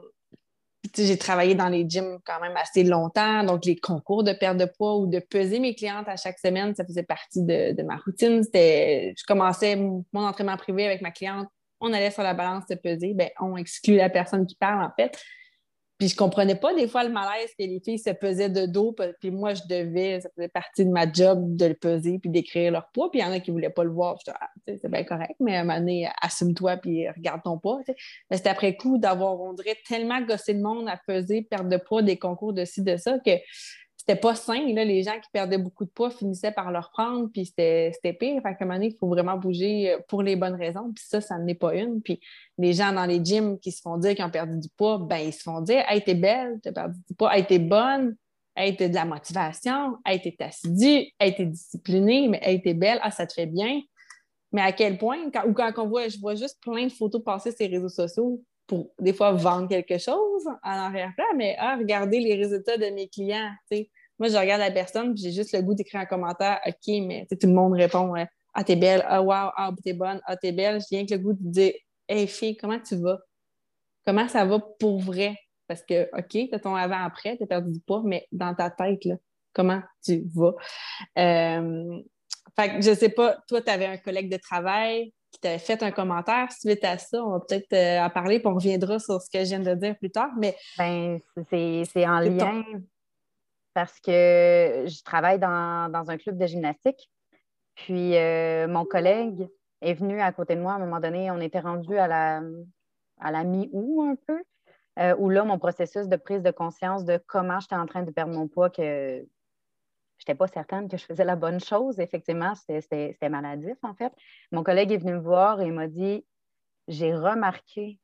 j'ai 0.96 1.18
travaillé 1.18 1.56
dans 1.56 1.68
les 1.68 1.86
gyms 1.88 2.20
quand 2.26 2.40
même 2.40 2.56
assez 2.56 2.84
longtemps, 2.84 3.44
donc 3.44 3.66
les 3.66 3.76
concours 3.76 4.24
de 4.24 4.34
perte 4.34 4.58
de 4.58 4.66
poids 4.66 4.98
ou 4.98 5.08
de 5.08 5.20
peser 5.20 5.60
mes 5.60 5.76
clientes 5.76 6.08
à 6.08 6.16
chaque 6.16 6.40
semaine, 6.40 6.74
ça 6.76 6.86
faisait 6.86 7.04
partie 7.04 7.44
de, 7.44 7.82
ma 7.84 7.98
routine. 7.98 8.44
je 8.54 9.24
commençais 9.28 9.76
mon 9.76 10.06
entraînement 10.14 10.58
privé 10.58 10.86
avec 10.86 11.02
ma 11.02 11.12
cliente, 11.12 11.48
on 11.82 11.94
allait 11.94 12.12
sur 12.12 12.24
la 12.24 12.34
balance 12.34 12.66
de 12.68 12.76
peser, 12.76 13.14
ben, 13.14 13.30
on 13.40 13.56
exclut 13.58 13.96
la 13.96 14.10
personne 14.10 14.46
qui 14.46 14.56
parle 14.56 14.84
en 14.84 14.92
fait. 14.98 15.18
Puis 16.00 16.08
je 16.08 16.16
comprenais 16.16 16.56
pas 16.56 16.74
des 16.74 16.88
fois 16.88 17.04
le 17.04 17.10
malaise 17.10 17.50
que 17.60 17.64
les 17.64 17.82
filles 17.84 18.00
se 18.00 18.12
pesaient 18.12 18.50
de 18.50 18.66
dos, 18.66 18.96
puis 19.20 19.32
moi 19.32 19.54
je 19.54 19.64
devais, 19.68 20.22
ça 20.22 20.30
faisait 20.34 20.48
partie 20.48 20.86
de 20.86 20.92
ma 20.92 21.12
job 21.12 21.58
de 21.58 21.66
le 21.66 21.74
peser 21.74 22.20
puis 22.20 22.30
d'écrire 22.30 22.72
leur 22.72 22.90
poids. 22.94 23.12
Puis 23.12 23.20
il 23.20 23.24
y 23.24 23.26
en 23.26 23.32
a 23.34 23.42
qui 23.42 23.52
voulaient 23.52 23.70
pas 23.70 23.84
le 23.84 23.92
voir. 23.92 24.18
Ah, 24.30 24.48
c'est 24.66 24.90
bien 24.90 25.04
correct, 25.04 25.36
mais 25.42 25.58
à 25.58 25.60
un 25.60 25.64
moment 25.66 25.80
donné, 25.80 26.10
assume-toi 26.22 26.78
puis 26.78 27.10
regarde 27.10 27.42
ton 27.44 27.58
poids. 27.58 27.82
Mais 28.32 28.38
c'était 28.38 28.50
après 28.50 28.78
coup 28.78 28.98
d'avoir, 28.98 29.42
on 29.42 29.52
dirait, 29.52 29.78
tellement 29.86 30.22
gossé 30.22 30.54
le 30.54 30.62
monde 30.62 30.88
à 30.88 30.98
peser, 31.06 31.42
perdre 31.42 31.70
de 31.70 31.78
poids, 31.78 32.02
des 32.02 32.18
concours 32.18 32.54
de 32.54 32.64
ci, 32.64 32.82
de 32.82 32.96
ça, 32.96 33.20
que 33.20 33.32
c'était 34.00 34.16
pas 34.16 34.34
sain. 34.34 34.74
Là. 34.74 34.86
Les 34.86 35.04
gens 35.04 35.20
qui 35.22 35.30
perdaient 35.32 35.58
beaucoup 35.58 35.84
de 35.84 35.90
poids 35.90 36.10
finissaient 36.10 36.54
par 36.54 36.72
le 36.72 36.80
reprendre, 36.80 37.30
puis 37.32 37.46
c'était 37.46 37.92
pire. 38.02 38.42
Fait 38.42 38.56
qu'à 38.56 38.58
un 38.62 38.66
moment 38.66 38.76
donné, 38.76 38.88
il 38.88 38.98
faut 38.98 39.08
vraiment 39.08 39.38
bouger 39.38 39.92
euh, 39.92 39.98
pour 40.08 40.24
les 40.24 40.38
bonnes 40.38 40.56
raisons. 40.56 40.92
Puis 40.96 41.04
ça, 41.06 41.20
ça 41.20 41.38
n'en 41.38 41.46
est 41.48 41.56
pas 41.56 41.76
une. 41.76 42.02
Puis 42.02 42.20
les 42.58 42.74
gens 42.74 42.94
dans 42.94 43.06
les 43.06 43.24
gyms 43.24 43.60
qui 43.60 43.72
se 43.72 43.82
font 43.82 43.98
dire 43.98 44.16
qu'ils 44.16 44.24
ont 44.24 44.32
perdu 44.32 44.58
du 44.58 44.70
poids, 44.70 45.00
ben 45.00 45.18
ils 45.18 45.34
se 45.34 45.44
font 45.44 45.60
dire 45.62 45.84
Hey, 45.90 46.02
t'es 46.02 46.16
belle, 46.16 46.60
t'as 46.64 46.72
perdu 46.72 46.98
du 47.08 47.14
poids, 47.14 47.36
hey, 47.36 47.46
t'es 47.46 47.60
bonne, 47.60 48.16
hey, 48.56 48.76
t'as 48.76 48.88
de 48.88 48.96
la 48.96 49.06
motivation, 49.06 49.98
hey, 50.06 50.22
t'es 50.22 50.36
assidue, 50.40 51.12
hey, 51.20 51.36
t'es 51.36 51.46
disciplinée, 51.46 52.30
mais 52.30 52.40
hey, 52.42 52.62
t'es 52.62 52.74
belle, 52.74 53.00
ah, 53.02 53.12
ça 53.12 53.28
te 53.28 53.34
fait 53.34 53.48
bien. 53.48 53.82
Mais 54.54 54.62
à 54.62 54.72
quel 54.72 54.98
point, 54.98 55.18
ou 55.46 55.54
quand 55.54 55.72
on 55.78 55.88
voit, 55.88 56.08
je 56.08 56.18
vois 56.20 56.36
juste 56.36 56.58
plein 56.62 56.86
de 56.86 56.92
photos 56.92 57.22
passer 57.24 57.52
sur 57.52 57.68
les 57.68 57.76
réseaux 57.78 57.90
sociaux, 57.90 58.42
pour 58.70 58.92
des 59.00 59.14
fois 59.14 59.32
vendre 59.32 59.68
quelque 59.68 59.98
chose 59.98 60.46
en 60.64 60.70
arrière-plan, 60.70 61.26
mais 61.36 61.56
ah, 61.58 61.76
regardez 61.76 62.20
les 62.20 62.36
résultats 62.36 62.78
de 62.78 62.86
mes 62.92 63.10
clients. 63.10 63.50
Moi, 64.20 64.30
je 64.30 64.38
regarde 64.38 64.62
la 64.62 64.70
personne, 64.70 65.16
puis 65.16 65.24
j'ai 65.24 65.32
juste 65.32 65.54
le 65.54 65.62
goût 65.64 65.74
d'écrire 65.74 66.02
un 66.02 66.06
commentaire, 66.06 66.60
OK, 66.66 66.88
mais 66.88 67.26
tout 67.30 67.48
le 67.48 67.54
monde 67.54 67.74
répond 67.74 68.14
Ah, 68.54 68.64
t'es 68.64 68.76
belle, 68.76 69.04
ah, 69.08 69.22
wow, 69.24 69.52
ah, 69.58 69.72
t'es 69.84 69.94
bonne, 69.94 70.22
ah, 70.26 70.38
t'es 70.38 70.52
belle. 70.52 70.80
J'ai 70.80 70.98
rien 70.98 71.06
que 71.06 71.16
le 71.16 71.20
goût 71.20 71.34
de 71.34 71.50
dire 71.50 71.74
Hey, 72.08 72.28
fille, 72.28 72.56
comment 72.56 72.80
tu 72.80 72.96
vas? 72.96 73.20
Comment 74.06 74.28
ça 74.28 74.46
va 74.46 74.60
pour 74.80 75.00
vrai? 75.00 75.36
Parce 75.68 75.82
que, 75.84 76.04
OK, 76.18 76.50
t'as 76.52 76.60
ton 76.60 76.76
avant-après, 76.76 77.38
t'as 77.38 77.48
perdu 77.48 77.72
du 77.72 77.80
poids, 77.80 78.04
mais 78.06 78.28
dans 78.32 78.54
ta 78.54 78.70
tête, 78.70 79.04
là, 79.06 79.16
comment 79.54 79.82
tu 80.04 80.24
vas? 80.36 80.54
Euh, 81.18 82.02
fait 82.56 82.70
que 82.76 82.82
je 82.82 82.94
sais 82.94 83.10
pas, 83.10 83.38
toi, 83.48 83.62
tu 83.62 83.72
avais 83.72 83.86
un 83.86 83.98
collègue 83.98 84.32
de 84.32 84.38
travail 84.38 85.12
qui 85.32 85.40
t'avait 85.40 85.60
fait 85.60 85.84
un 85.84 85.92
commentaire 85.92 86.52
suite 86.52 86.84
à 86.84 86.98
ça. 86.98 87.24
On 87.24 87.32
va 87.32 87.40
peut-être 87.40 87.74
euh, 87.74 88.06
en 88.06 88.10
parler, 88.10 88.40
puis 88.40 88.48
on 88.48 88.56
reviendra 88.56 89.00
sur 89.00 89.22
ce 89.22 89.30
que 89.30 89.40
je 89.40 89.50
viens 89.50 89.60
de 89.60 89.74
dire 89.76 89.98
plus 89.98 90.12
tard. 90.12 90.32
Mais 90.38 90.56
ben, 90.78 91.20
c'est 91.52 92.08
en 92.08 92.20
lien 92.20 92.64
parce 93.74 94.00
que 94.00 94.86
je 94.88 95.04
travaille 95.04 95.40
dans, 95.40 96.06
un 96.08 96.18
club 96.18 96.38
de 96.38 96.46
gymnastique. 96.46 97.10
Puis 97.76 98.18
euh, 98.18 98.68
mon 98.68 98.86
collègue 98.86 99.48
est 99.82 99.94
venu 99.94 100.20
à 100.20 100.32
côté 100.34 100.56
de 100.56 100.62
moi 100.62 100.74
à 100.74 100.76
un 100.76 100.80
moment 100.80 101.00
donné. 101.00 101.32
On 101.32 101.40
était 101.40 101.60
rendu 101.60 101.98
à 101.98 102.08
la, 102.08 102.42
à 103.20 103.32
la 103.32 103.44
mi-août 103.44 104.02
un 104.02 104.16
peu, 104.28 104.44
euh, 105.00 105.16
où 105.18 105.30
là, 105.30 105.44
mon 105.46 105.60
processus 105.60 106.08
de 106.08 106.16
prise 106.18 106.42
de 106.42 106.52
conscience 106.52 107.06
de 107.06 107.22
comment 107.28 107.60
j'étais 107.60 107.76
en 107.76 107.86
train 107.86 108.04
de 108.04 108.12
perdre 108.12 108.34
mon 108.34 108.48
poids, 108.48 108.70
que 108.70 109.26
n'étais 110.24 110.38
pas 110.38 110.48
certaine 110.48 110.88
que 110.88 110.98
je 110.98 111.06
faisais 111.06 111.26
la 111.26 111.36
bonne 111.36 111.60
chose. 111.60 112.00
Effectivement, 112.00 112.54
c'était 112.56 113.30
maladif 113.30 113.78
en 113.84 113.94
fait. 113.94 114.14
Mon 114.52 114.64
collègue 114.64 114.92
est 114.92 114.98
venu 114.98 115.14
me 115.14 115.20
voir 115.20 115.62
et 115.62 115.72
m'a 115.72 115.88
dit 115.88 116.26
J'ai 116.88 117.14
remarqué 117.16 118.00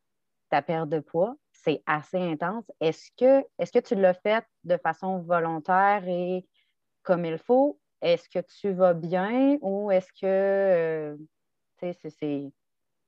ta 0.49 0.62
perte 0.62 0.89
de 0.89 0.99
poids 0.99 1.36
c'est 1.65 1.82
assez 1.88 2.17
intense. 2.17 2.71
Est-ce 2.80 3.10
que, 3.17 3.45
est 3.58 3.73
que 3.73 3.80
tu 3.80 3.95
l'as 3.95 4.13
fait 4.13 4.45
de 4.63 4.78
façon 4.78 5.19
volontaire 5.19 6.08
et 6.08 6.45
comme 7.01 7.25
il 7.25 7.39
faut? 7.39 7.80
Est-ce 8.01 8.30
que 8.30 8.39
tu 8.60 8.71
vas 8.71 8.93
bien 8.93 9.58
ou 9.62 9.89
est-ce 9.89 10.12
que, 10.13 10.25
euh, 10.25 11.17
c'est... 11.80 12.51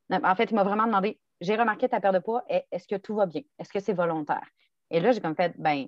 En 0.09 0.35
fait, 0.35 0.45
il 0.45 0.55
m'a 0.55 0.63
vraiment 0.63 0.87
demandé, 0.87 1.19
j'ai 1.39 1.55
remarqué 1.55 1.87
ta 1.87 2.01
perte 2.01 2.15
de 2.15 2.19
poids, 2.19 2.43
est-ce 2.47 2.87
que 2.87 2.95
tout 2.95 3.15
va 3.15 3.27
bien? 3.27 3.41
Est-ce 3.59 3.71
que 3.71 3.79
c'est 3.79 3.93
volontaire? 3.93 4.47
Et 4.89 4.99
là, 4.99 5.11
j'ai 5.11 5.21
comme 5.21 5.35
fait, 5.35 5.53
ben, 5.57 5.87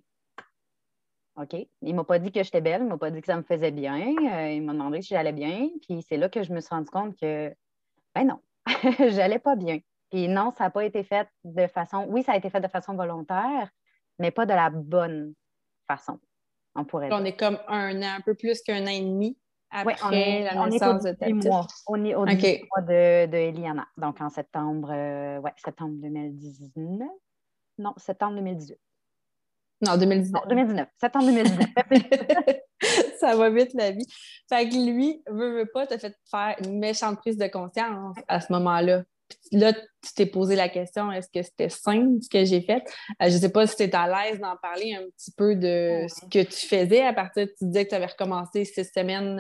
OK. 1.41 1.54
Il 1.82 1.91
ne 1.91 1.93
m'a 1.93 2.04
pas 2.04 2.19
dit 2.19 2.32
que 2.32 2.43
j'étais 2.43 2.62
belle, 2.62 2.82
il 2.82 2.86
ne 2.86 2.89
m'a 2.89 2.97
pas 2.97 3.12
dit 3.12 3.21
que 3.21 3.28
ça 3.28 3.38
me 3.38 3.43
faisait 3.43 3.71
bien, 3.71 4.13
euh, 4.32 4.52
il 4.52 4.63
m'a 4.63 4.73
demandé 4.73 5.02
si 5.02 5.10
j'allais 5.10 5.32
bien, 5.32 5.69
puis 5.82 6.04
c'est 6.08 6.17
là 6.17 6.30
que 6.30 6.43
je 6.43 6.52
me 6.52 6.60
suis 6.60 6.69
rendu 6.69 6.89
compte 6.89 7.15
que, 7.17 7.54
ben 8.13 8.25
non, 8.25 8.39
j'allais 8.99 9.39
pas 9.39 9.56
bien. 9.56 9.80
Puis 10.10 10.28
non, 10.28 10.52
ça 10.58 10.65
n'a 10.65 10.69
pas 10.69 10.84
été 10.84 11.04
fait 11.04 11.28
de 11.43 11.67
façon. 11.67 12.06
Oui, 12.10 12.23
ça 12.23 12.34
a 12.34 12.38
été 12.38 12.49
fait 12.49 12.62
de 12.62 12.67
façon 12.67 12.95
volontaire, 12.95 13.69
mais 14.17 14.32
pas 14.32 14.45
de 14.45 14.54
la 14.54 14.69
bonne 14.69 15.34
façon. 15.88 16.19
On 16.75 16.84
pourrait. 16.84 17.10
On 17.12 17.23
est 17.23 17.38
comme 17.38 17.60
un 17.67 18.02
an, 18.02 18.15
un 18.17 18.21
peu 18.21 18.34
plus 18.34 18.62
qu'un 18.62 18.84
an 18.84 18.89
et 18.89 19.02
demi 19.02 19.38
après 19.71 19.95
on 20.04 20.12
est, 20.12 20.43
la 20.43 20.67
naissance 20.67 21.04
de 21.04 21.12
ta 21.12 21.30
mois. 21.30 21.67
On 21.88 22.04
est 22.04 22.15
au 22.15 22.25
mois 22.25 22.36
de, 22.36 23.25
de 23.28 23.38
Eliana. 23.38 23.88
Donc 23.97 24.19
en 24.19 24.30
septembre, 24.30 24.89
euh, 24.91 25.39
ouais, 25.39 25.54
septembre 25.58 25.95
2019. 26.02 27.08
Non, 27.78 27.93
septembre 27.97 28.36
2018. 28.36 28.78
Non, 29.86 29.98
2019. 29.98 30.44
2019. 30.50 30.88
Septembre 31.00 31.26
2019. 31.26 31.70
ça 33.20 33.36
va 33.36 33.50
vite 33.50 33.74
la 33.74 33.92
vie. 33.92 34.06
Fait 34.50 34.68
que 34.68 34.76
lui, 34.76 35.22
veut, 35.28 35.60
veut 35.60 35.70
pas, 35.74 35.88
t'as 35.88 35.98
fait 35.98 36.15
faire 36.30 36.56
une 36.65 36.80
méchante 36.80 37.18
prise 37.20 37.38
de 37.38 37.48
conscience 37.48 38.15
à 38.28 38.42
ce 38.42 38.52
moment-là 38.54 39.04
là, 39.52 39.74
tu 39.74 40.13
t'es 40.15 40.26
posé 40.26 40.56
la 40.56 40.70
question, 40.70 41.12
est-ce 41.12 41.30
que 41.30 41.42
c'était 41.44 41.70
sain 41.70 42.18
ce 42.22 42.30
que 42.30 42.46
j'ai 42.46 42.62
fait? 42.62 42.84
je 43.20 43.26
ne 43.34 43.39
sais 43.39 43.52
pas 43.52 43.68
si 43.68 43.76
tu 43.76 43.84
es 43.84 43.96
à 43.96 44.08
l'aise 44.08 44.39
d'en 44.39 44.56
parler 44.62 44.96
un 44.96 45.04
petit 45.10 45.32
peu 45.32 45.56
de 45.56 46.06
ce 46.08 46.26
que 46.26 46.44
tu 46.44 46.68
faisais 46.68 47.02
à 47.02 47.13
partir 47.13 47.46
de 47.46 47.54
tu 47.58 47.65
disais 47.65 47.86
que 47.86 47.89
tu 47.89 47.96
avais 47.96 48.08
recommencé 48.08 48.65
six 48.65 48.89
semaines 48.94 49.39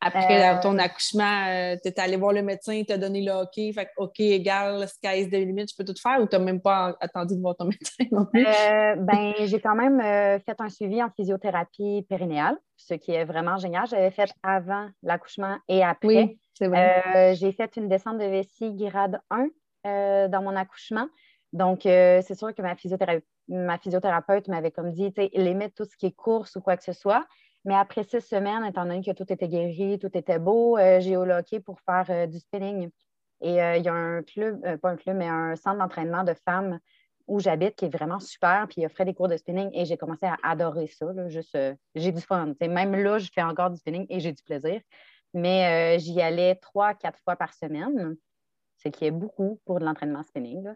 après 0.00 0.56
euh, 0.56 0.60
ton 0.60 0.78
accouchement, 0.78 1.46
euh, 1.48 1.76
tu 1.82 1.88
es 1.88 2.00
allé 2.00 2.16
voir 2.16 2.32
le 2.32 2.42
médecin, 2.42 2.74
il 2.74 2.86
t'a 2.86 2.98
donné 2.98 3.22
le 3.22 3.32
OK, 3.32 3.74
fait 3.74 3.90
OK, 3.96 4.20
égal, 4.20 4.86
sky 4.88 5.20
is 5.20 5.28
the 5.28 5.34
limit, 5.34 5.66
je 5.70 5.76
peux 5.76 5.84
tout 5.84 5.98
faire 6.00 6.20
ou 6.20 6.26
tu 6.26 6.36
n'as 6.36 6.42
même 6.42 6.60
pas 6.60 6.96
attendu 7.00 7.36
de 7.36 7.40
voir 7.40 7.56
ton 7.56 7.64
médecin 7.66 8.04
non 8.10 8.26
plus? 8.26 8.46
Euh, 8.46 8.96
ben, 8.96 9.34
j'ai 9.40 9.60
quand 9.60 9.74
même 9.74 10.00
fait 10.40 10.60
un 10.60 10.68
suivi 10.68 11.02
en 11.02 11.10
physiothérapie 11.10 12.06
périnéale, 12.08 12.56
ce 12.76 12.94
qui 12.94 13.12
est 13.12 13.24
vraiment 13.24 13.56
génial. 13.56 13.86
J'avais 13.86 14.10
fait 14.10 14.30
avant 14.42 14.88
l'accouchement 15.02 15.56
et 15.68 15.82
après. 15.82 16.08
Oui, 16.08 16.38
c'est 16.54 16.68
vrai. 16.68 17.34
j'ai 17.36 17.52
fait 17.52 17.76
une 17.76 17.88
descente 17.88 18.18
de 18.18 18.24
vessie 18.24 18.74
grade 18.74 19.20
1 19.84 20.28
dans 20.28 20.42
mon 20.42 20.56
accouchement. 20.56 21.06
Donc, 21.52 21.80
c'est 21.82 22.34
sûr 22.34 22.54
que 22.54 22.62
ma, 22.62 22.74
ma 23.48 23.78
physiothérapeute 23.78 24.48
m'avait 24.48 24.70
comme 24.70 24.92
dit, 24.92 25.12
limite 25.34 25.74
tout 25.74 25.84
ce 25.84 25.96
qui 25.96 26.06
est 26.06 26.16
course 26.16 26.56
ou 26.56 26.60
quoi 26.60 26.76
que 26.76 26.84
ce 26.84 26.92
soit. 26.92 27.26
Mais 27.64 27.74
après 27.74 28.04
six 28.04 28.20
semaines, 28.20 28.64
étant 28.64 28.84
donné 28.84 29.02
que 29.02 29.10
tout 29.12 29.30
était 29.30 29.48
guéri, 29.48 29.98
tout 29.98 30.16
était 30.16 30.38
beau, 30.38 30.78
euh, 30.78 31.00
j'ai 31.00 31.16
hockey 31.16 31.60
pour 31.60 31.80
faire 31.80 32.06
euh, 32.08 32.26
du 32.26 32.38
spinning. 32.38 32.90
Et 33.42 33.62
euh, 33.62 33.76
il 33.76 33.84
y 33.84 33.88
a 33.88 33.94
un 33.94 34.22
club, 34.22 34.64
euh, 34.64 34.76
pas 34.78 34.90
un 34.90 34.96
club, 34.96 35.16
mais 35.16 35.28
un 35.28 35.56
centre 35.56 35.78
d'entraînement 35.78 36.24
de 36.24 36.34
femmes 36.34 36.78
où 37.26 37.38
j'habite 37.38 37.76
qui 37.76 37.84
est 37.84 37.94
vraiment 37.94 38.18
super. 38.18 38.66
Puis 38.68 38.82
il 38.82 38.86
offrait 38.86 39.04
des 39.04 39.14
cours 39.14 39.28
de 39.28 39.36
spinning 39.36 39.70
et 39.74 39.84
j'ai 39.84 39.96
commencé 39.96 40.26
à 40.26 40.36
adorer 40.42 40.86
ça. 40.88 41.06
juste, 41.28 41.56
j'ai 41.94 42.12
du 42.12 42.20
fun. 42.20 42.54
même 42.60 42.94
là, 42.94 43.18
je 43.18 43.30
fais 43.32 43.42
encore 43.42 43.70
du 43.70 43.76
spinning 43.76 44.06
et 44.08 44.20
j'ai 44.20 44.32
du 44.32 44.42
plaisir. 44.42 44.80
Mais 45.32 45.96
j'y 46.00 46.20
allais 46.20 46.56
trois, 46.56 46.94
quatre 46.94 47.20
fois 47.20 47.36
par 47.36 47.54
semaine, 47.54 48.16
ce 48.82 48.88
qui 48.88 49.04
est 49.04 49.12
beaucoup 49.12 49.60
pour 49.64 49.78
de 49.78 49.84
l'entraînement 49.84 50.24
spinning. 50.24 50.74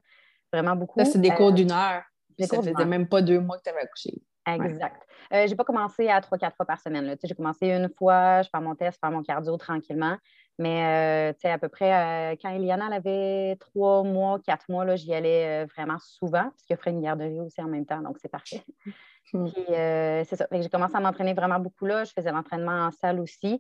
Vraiment 0.52 0.76
beaucoup. 0.76 1.04
c'est 1.04 1.20
des 1.20 1.30
cours 1.30 1.52
d'une 1.52 1.72
heure. 1.72 2.04
Ça 2.38 2.62
faisait 2.62 2.84
même 2.84 3.08
pas 3.08 3.20
deux 3.20 3.40
mois 3.40 3.58
que 3.58 3.64
tu 3.64 3.70
avais 3.70 3.80
accouché. 3.80 4.22
Exact. 4.46 5.06
Euh, 5.32 5.46
je 5.46 5.50
n'ai 5.50 5.56
pas 5.56 5.64
commencé 5.64 6.08
à 6.08 6.20
trois, 6.20 6.38
quatre 6.38 6.56
fois 6.56 6.66
par 6.66 6.80
semaine. 6.80 7.16
J'ai 7.22 7.34
commencé 7.34 7.68
une 7.68 7.88
fois, 7.88 8.42
je 8.42 8.48
fais 8.54 8.60
mon 8.60 8.74
test, 8.74 8.98
faire 9.00 9.10
mon 9.10 9.22
cardio 9.22 9.56
tranquillement. 9.56 10.16
Mais 10.58 11.32
euh, 11.44 11.48
à 11.50 11.58
peu 11.58 11.68
près, 11.68 11.92
euh, 11.92 12.36
quand 12.40 12.50
Eliana 12.50 12.86
avait 12.94 13.56
trois 13.56 14.04
mois, 14.04 14.38
quatre 14.38 14.68
mois, 14.68 14.94
j'y 14.94 15.12
allais 15.14 15.64
vraiment 15.66 15.98
souvent, 15.98 16.44
parce 16.44 16.62
qu'il 16.66 16.76
ferait 16.76 16.92
une 16.92 17.00
garderie 17.00 17.40
aussi 17.40 17.60
en 17.60 17.68
même 17.68 17.86
temps, 17.86 18.00
donc 18.00 18.18
c'est 18.20 18.30
parfait. 18.30 18.62
Hmm. 19.32 19.46
c'est 19.48 20.36
ça. 20.36 20.46
J'ai 20.52 20.68
commencé 20.68 20.94
à 20.96 21.00
m'entraîner 21.00 21.32
vraiment 21.32 21.58
beaucoup 21.58 21.86
là. 21.86 22.04
Je 22.04 22.12
faisais 22.12 22.30
l'entraînement 22.30 22.88
en 22.88 22.90
salle 22.90 23.18
aussi. 23.20 23.58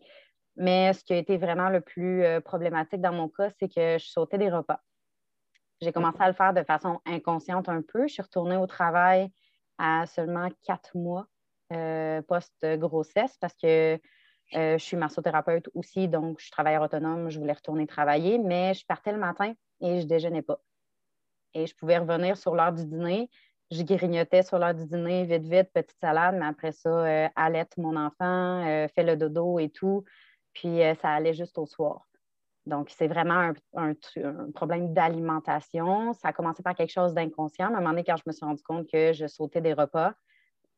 Mais 0.56 0.92
ce 0.92 1.02
qui 1.02 1.14
a 1.14 1.16
été 1.16 1.38
vraiment 1.38 1.70
le 1.70 1.80
plus 1.80 2.22
problématique 2.44 3.00
dans 3.00 3.14
mon 3.14 3.30
cas, 3.30 3.48
c'est 3.58 3.74
que 3.74 3.96
je 3.96 4.04
sautais 4.04 4.36
des 4.36 4.50
repas. 4.50 4.78
J'ai 5.80 5.90
commencé 5.90 6.18
à 6.20 6.28
le 6.28 6.34
faire 6.34 6.52
de 6.52 6.62
façon 6.64 7.00
inconsciente 7.06 7.70
un 7.70 7.80
peu. 7.80 8.06
Je 8.06 8.12
suis 8.12 8.22
retournée 8.22 8.58
au 8.58 8.66
travail 8.66 9.30
à 9.78 10.06
seulement 10.06 10.48
quatre 10.62 10.96
mois 10.96 11.26
euh, 11.72 12.22
post-grossesse 12.22 13.36
parce 13.40 13.54
que 13.54 13.98
euh, 14.54 14.78
je 14.78 14.84
suis 14.84 14.96
massothérapeute 14.96 15.68
aussi, 15.74 16.08
donc 16.08 16.38
je 16.38 16.44
suis 16.44 16.50
travailleur 16.50 16.82
autonome, 16.82 17.30
je 17.30 17.38
voulais 17.38 17.54
retourner 17.54 17.86
travailler, 17.86 18.38
mais 18.38 18.74
je 18.74 18.84
partais 18.86 19.12
le 19.12 19.18
matin 19.18 19.54
et 19.80 20.00
je 20.00 20.06
déjeunais 20.06 20.42
pas. 20.42 20.60
Et 21.54 21.66
je 21.66 21.74
pouvais 21.74 21.98
revenir 21.98 22.36
sur 22.36 22.54
l'heure 22.54 22.72
du 22.72 22.84
dîner. 22.84 23.30
Je 23.70 23.82
grignotais 23.82 24.42
sur 24.42 24.58
l'heure 24.58 24.74
du 24.74 24.84
dîner, 24.86 25.24
vite, 25.24 25.44
vite, 25.44 25.72
petite 25.72 25.98
salade, 26.00 26.36
mais 26.38 26.46
après 26.46 26.72
ça, 26.72 26.90
euh, 26.90 27.28
allaite 27.34 27.76
mon 27.78 27.96
enfant, 27.96 28.66
euh, 28.66 28.86
fait 28.88 29.02
le 29.02 29.16
dodo 29.16 29.58
et 29.58 29.70
tout. 29.70 30.04
Puis 30.52 30.80
ça 31.00 31.10
allait 31.10 31.34
juste 31.34 31.58
au 31.58 31.66
soir. 31.66 32.06
Donc, 32.66 32.90
c'est 32.90 33.08
vraiment 33.08 33.52
un, 33.74 33.94
problème 34.54 34.94
d'alimentation. 34.94 36.12
Ça 36.14 36.28
a 36.28 36.32
commencé 36.32 36.62
par 36.62 36.74
quelque 36.74 36.92
chose 36.92 37.12
d'inconscient. 37.12 37.66
À 37.66 37.68
un 37.68 37.80
moment 37.80 37.90
donné, 37.90 38.04
quand 38.04 38.16
je 38.16 38.22
me 38.26 38.32
suis 38.32 38.44
rendu 38.44 38.62
compte 38.62 38.88
que 38.90 39.12
je 39.12 39.26
sautais 39.26 39.60
des 39.60 39.74
repas, 39.74 40.14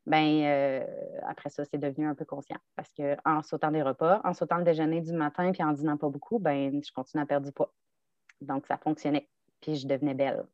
ben 0.05 0.43
euh, 0.43 0.85
après 1.27 1.49
ça, 1.49 1.63
c'est 1.65 1.77
devenu 1.77 2.07
un 2.07 2.15
peu 2.15 2.25
conscient. 2.25 2.57
Parce 2.75 2.91
qu'en 2.93 3.41
sautant 3.41 3.71
des 3.71 3.81
repas, 3.81 4.21
en 4.23 4.33
sautant 4.33 4.57
le 4.57 4.63
déjeuner 4.63 5.01
du 5.01 5.13
matin 5.13 5.51
puis 5.51 5.63
en 5.63 5.71
dînant 5.71 5.97
pas 5.97 6.09
beaucoup, 6.09 6.39
ben 6.39 6.81
je 6.83 6.91
continue 6.91 7.23
à 7.23 7.25
perdre 7.25 7.45
du 7.45 7.51
poids. 7.53 7.73
Donc, 8.41 8.67
ça 8.67 8.77
fonctionnait. 8.77 9.29
Puis 9.61 9.75
je 9.75 9.87
devenais 9.87 10.13
belle. 10.13 10.45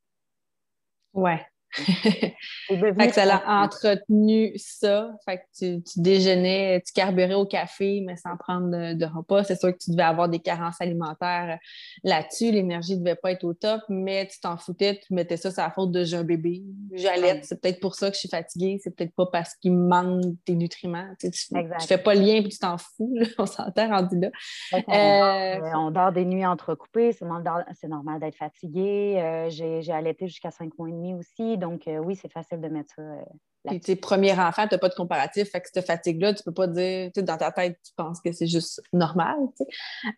Ouais 1.13 1.46
fait 1.74 3.08
que 3.08 3.14
ça 3.14 3.36
a 3.36 3.64
entretenu 3.64 4.54
ça. 4.58 5.12
Fait 5.26 5.38
que 5.38 5.80
tu, 5.82 5.84
déjeunais, 6.02 6.82
tu 6.86 6.94
carburais 6.94 7.34
au 7.34 7.46
café, 7.46 8.04
mais 8.06 8.16
sans 8.16 8.38
prendre 8.38 8.94
de, 8.94 9.06
repas. 9.06 9.44
C'est 9.44 9.60
sûr 9.60 9.72
que 9.72 9.78
tu 9.78 9.92
devais 9.92 10.04
avoir 10.04 10.30
des 10.30 10.40
carences 10.40 10.80
alimentaires 10.80 11.58
là-dessus. 12.04 12.52
L'énergie 12.52 12.96
ne 12.96 13.04
devait 13.04 13.16
pas 13.16 13.32
être 13.32 13.44
au 13.44 13.54
top, 13.54 13.82
mais 13.90 14.28
tu 14.28 14.40
t'en 14.40 14.58
foutais, 14.58 15.00
tu 15.06 15.14
mettais 15.14 15.38
ça 15.38 15.52
sur 15.52 15.62
la 15.62 15.72
faute 15.72 15.92
de 15.92 16.04
j'ai 16.04 16.18
un 16.18 16.24
bébé. 16.24 16.64
J'allais, 16.94 17.42
c'est 17.44 17.62
peut-être 17.62 17.80
pour 17.80 17.96
ça 17.96 18.10
que 18.10 18.16
je 18.16 18.20
suis 18.20 18.30
fatiguée. 18.30 18.80
C'est 18.84 18.96
peut-être 18.96 19.14
pas 19.16 19.28
parce 19.28 19.56
qu'il 19.56 19.74
me 19.74 19.88
manque 19.88 20.24
des 20.46 20.56
nutriments. 20.56 21.08
Tu, 21.20 21.28
ne 21.28 21.86
fais 21.88 21.98
pas 21.98 22.16
le 22.16 22.22
lien 22.22 22.36
et 22.36 22.44
tu 22.44 22.58
t'en 22.58 22.78
fous. 22.78 23.16
On 23.38 23.46
s'entend 23.46 23.90
rendu 23.90 24.20
là. 24.20 24.30
Euh, 24.74 25.72
on, 25.76 25.92
dort, 25.92 26.12
des 26.12 26.26
nuits 26.26 26.46
entrecoupées. 26.46 27.14
C'est 27.14 27.26
normal, 27.26 28.20
d'être 28.20 28.36
fatigué. 28.36 29.18
Euh, 29.18 29.50
j'ai 29.50 29.92
allaité 29.92 30.28
jusqu'à 30.28 30.52
cinq 30.52 30.78
mois 30.78 30.90
et 30.90 30.92
demi 30.92 31.14
aussi. 31.14 31.58
Donc, 31.63 31.88
euh, 31.88 31.99
oui, 31.99 32.17
c'est 32.17 32.32
facile 32.32 32.60
de 32.60 32.67
mettre 32.67 32.93
ça. 32.93 33.02
Euh, 33.02 33.23
Puis, 33.67 33.80
tes 33.80 33.95
premiers 33.95 34.38
enfants, 34.38 34.67
tu 34.67 34.76
n'as 34.76 34.80
pas 34.80 34.89
de 34.89 34.95
comparatif. 34.95 35.49
Fait 35.49 35.62
que 35.62 35.69
cette 35.73 35.86
fatigue-là, 35.86 36.34
tu 36.34 36.41
ne 36.41 36.43
peux 36.43 36.54
pas 36.54 36.67
dire, 36.67 37.10
tu 37.13 37.23
dans 37.23 37.38
ta 37.38 37.54
tête, 37.54 37.80
tu 37.82 37.93
penses 37.95 38.19
que 38.19 38.34
c'est 38.34 38.47
juste 38.47 38.82
normal. 38.91 39.38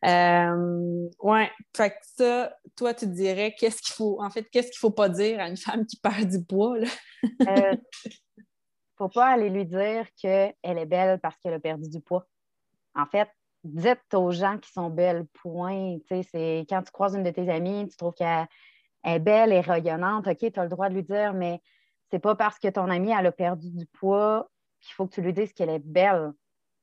Euh, 0.04 1.08
ouais. 1.20 1.52
Fait 1.78 1.92
que 1.92 1.96
ça, 2.02 2.58
toi, 2.76 2.96
tu 2.96 3.06
te 3.06 3.12
dirais, 3.12 3.54
qu'est-ce 3.56 3.84
qu'il 3.84 3.94
faut, 3.94 4.20
en 4.24 4.32
fait, 4.32 4.50
qu'est-ce 4.50 4.72
qu'il 4.72 4.78
ne 4.78 4.90
faut 4.90 4.96
pas 4.96 5.10
dire 5.10 5.40
à 5.40 5.48
une 5.48 5.58
femme 5.58 5.86
qui 5.86 5.98
perd 5.98 6.28
du 6.28 6.44
poids? 6.44 6.80
Il 7.22 7.46
ne 7.48 7.78
faut 8.98 9.10
pas 9.10 9.28
aller 9.28 9.52
lui 9.52 9.66
dire 9.66 10.08
qu'elle 10.20 10.56
est 10.64 10.86
belle 10.88 11.20
parce 11.20 11.38
qu'elle 11.38 11.54
a 11.54 11.60
perdu 11.60 11.88
du 11.88 12.02
poids. 12.02 12.26
En 12.96 13.06
fait, 13.06 13.30
dites 13.64 14.14
aux 14.16 14.32
gens 14.32 14.58
qui 14.58 14.72
sont 14.72 14.90
belles, 14.90 15.28
point. 15.44 15.98
C'est 16.10 16.66
quand 16.68 16.82
tu 16.82 16.92
croises 16.92 17.14
une 17.14 17.24
de 17.24 17.30
tes 17.30 17.48
amies, 17.52 17.88
tu 17.88 17.98
trouves 17.98 18.14
qu'elle 18.16 18.48
est 19.06 19.20
belle 19.20 19.54
et 19.54 19.62
rayonnante, 19.62 20.28
OK, 20.28 20.52
tu 20.52 20.60
as 20.60 20.64
le 20.64 20.70
droit 20.70 20.90
de 20.90 20.96
lui 20.96 21.04
dire, 21.04 21.34
mais 21.34 21.62
c'est 22.12 22.20
pas 22.20 22.36
parce 22.36 22.60
que 22.60 22.68
ton 22.68 22.90
amie, 22.90 23.12
elle 23.12 23.28
a 23.28 23.32
perdu 23.32 23.70
du 23.72 23.86
poids 23.86 24.50
qu'il 24.82 24.94
faut 24.94 25.08
que 25.08 25.14
tu 25.14 25.22
lui 25.22 25.34
dises 25.34 25.54
qu'elle 25.54 25.70
est 25.70 25.80
belle. 25.80 26.34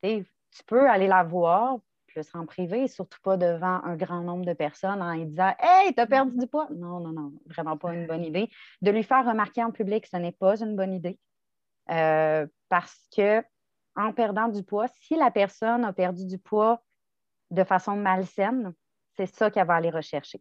tu 0.03 0.65
peux 0.67 0.89
aller 0.89 1.07
la 1.07 1.23
voir, 1.23 1.79
plus 2.07 2.29
en 2.35 2.47
privé, 2.47 2.89
surtout 2.89 3.19
pas 3.23 3.37
devant 3.37 3.83
un 3.85 3.97
grand 3.97 4.21
nombre 4.21 4.45
de 4.45 4.53
personnes 4.53 5.03
en 5.03 5.15
lui 5.15 5.27
disant 5.27 5.55
Hey, 5.59 5.95
tu 5.95 6.01
as 6.01 6.07
perdu 6.07 6.37
du 6.37 6.47
poids. 6.47 6.69
Non, 6.71 7.01
non, 7.01 7.13
non, 7.13 7.33
vraiment 7.47 7.77
pas 7.77 7.95
une 7.95 8.07
bonne 8.07 8.25
idée. 8.25 8.51
De 8.83 8.91
lui 8.91 9.03
faire 9.03 9.25
remarquer 9.27 9.65
en 9.65 9.71
public, 9.71 10.07
ce 10.07 10.17
n'est 10.17 10.33
pas 10.33 10.61
une 10.61 10.77
bonne 10.77 10.93
idée. 10.93 11.19
Euh, 11.91 12.47
parce 12.69 13.09
que 13.17 13.43
en 13.97 14.13
perdant 14.13 14.49
du 14.49 14.63
poids, 14.63 14.89
si 14.89 15.17
la 15.17 15.31
personne 15.31 15.85
a 15.85 15.93
perdu 15.93 16.27
du 16.27 16.39
poids 16.39 16.83
de 17.51 17.65
façon 17.65 17.97
malsaine, 17.97 18.73
c'est 19.17 19.27
ça 19.27 19.51
qu'elle 19.51 19.67
va 19.67 19.75
aller 19.75 19.91
rechercher. 19.91 20.41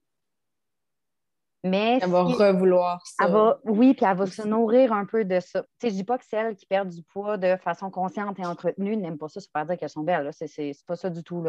Mais 1.63 1.99
elle 2.01 2.09
va 2.09 2.23
revouloir 2.23 3.05
ça. 3.05 3.59
oui, 3.65 3.93
puis 3.93 4.05
elle 4.05 4.17
va 4.17 4.25
se 4.25 4.41
nourrir 4.41 4.93
un 4.93 5.05
peu 5.05 5.25
de 5.25 5.39
ça. 5.39 5.63
Je 5.81 5.87
ne 5.87 5.91
dis 5.91 6.03
pas 6.03 6.17
que 6.17 6.25
celles 6.25 6.55
qui 6.55 6.65
perdent 6.65 6.89
du 6.89 7.03
poids 7.03 7.37
de 7.37 7.55
façon 7.57 7.91
consciente 7.91 8.39
et 8.39 8.45
entretenue 8.45 8.97
n'aiment 8.97 9.19
pas 9.19 9.29
ça, 9.29 9.39
c'est 9.39 9.51
pas 9.51 9.65
dire 9.65 9.77
qu'elles 9.77 9.89
sont 9.89 10.03
belles. 10.03 10.31
Ce 10.33 10.45
n'est 10.61 10.71
pas 10.87 10.95
ça 10.95 11.09
du 11.09 11.23
tout. 11.23 11.45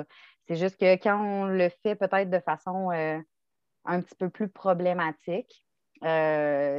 C'est 0.47 0.57
juste 0.57 0.79
que 0.79 0.95
quand 0.97 1.19
on 1.19 1.47
le 1.47 1.71
fait 1.83 1.95
peut-être 1.95 2.29
de 2.29 2.41
façon 2.41 2.91
euh, 2.91 3.19
un 3.87 4.01
petit 4.03 4.15
peu 4.15 4.29
plus 4.29 4.49
problématique, 4.49 5.65
euh, 6.05 6.79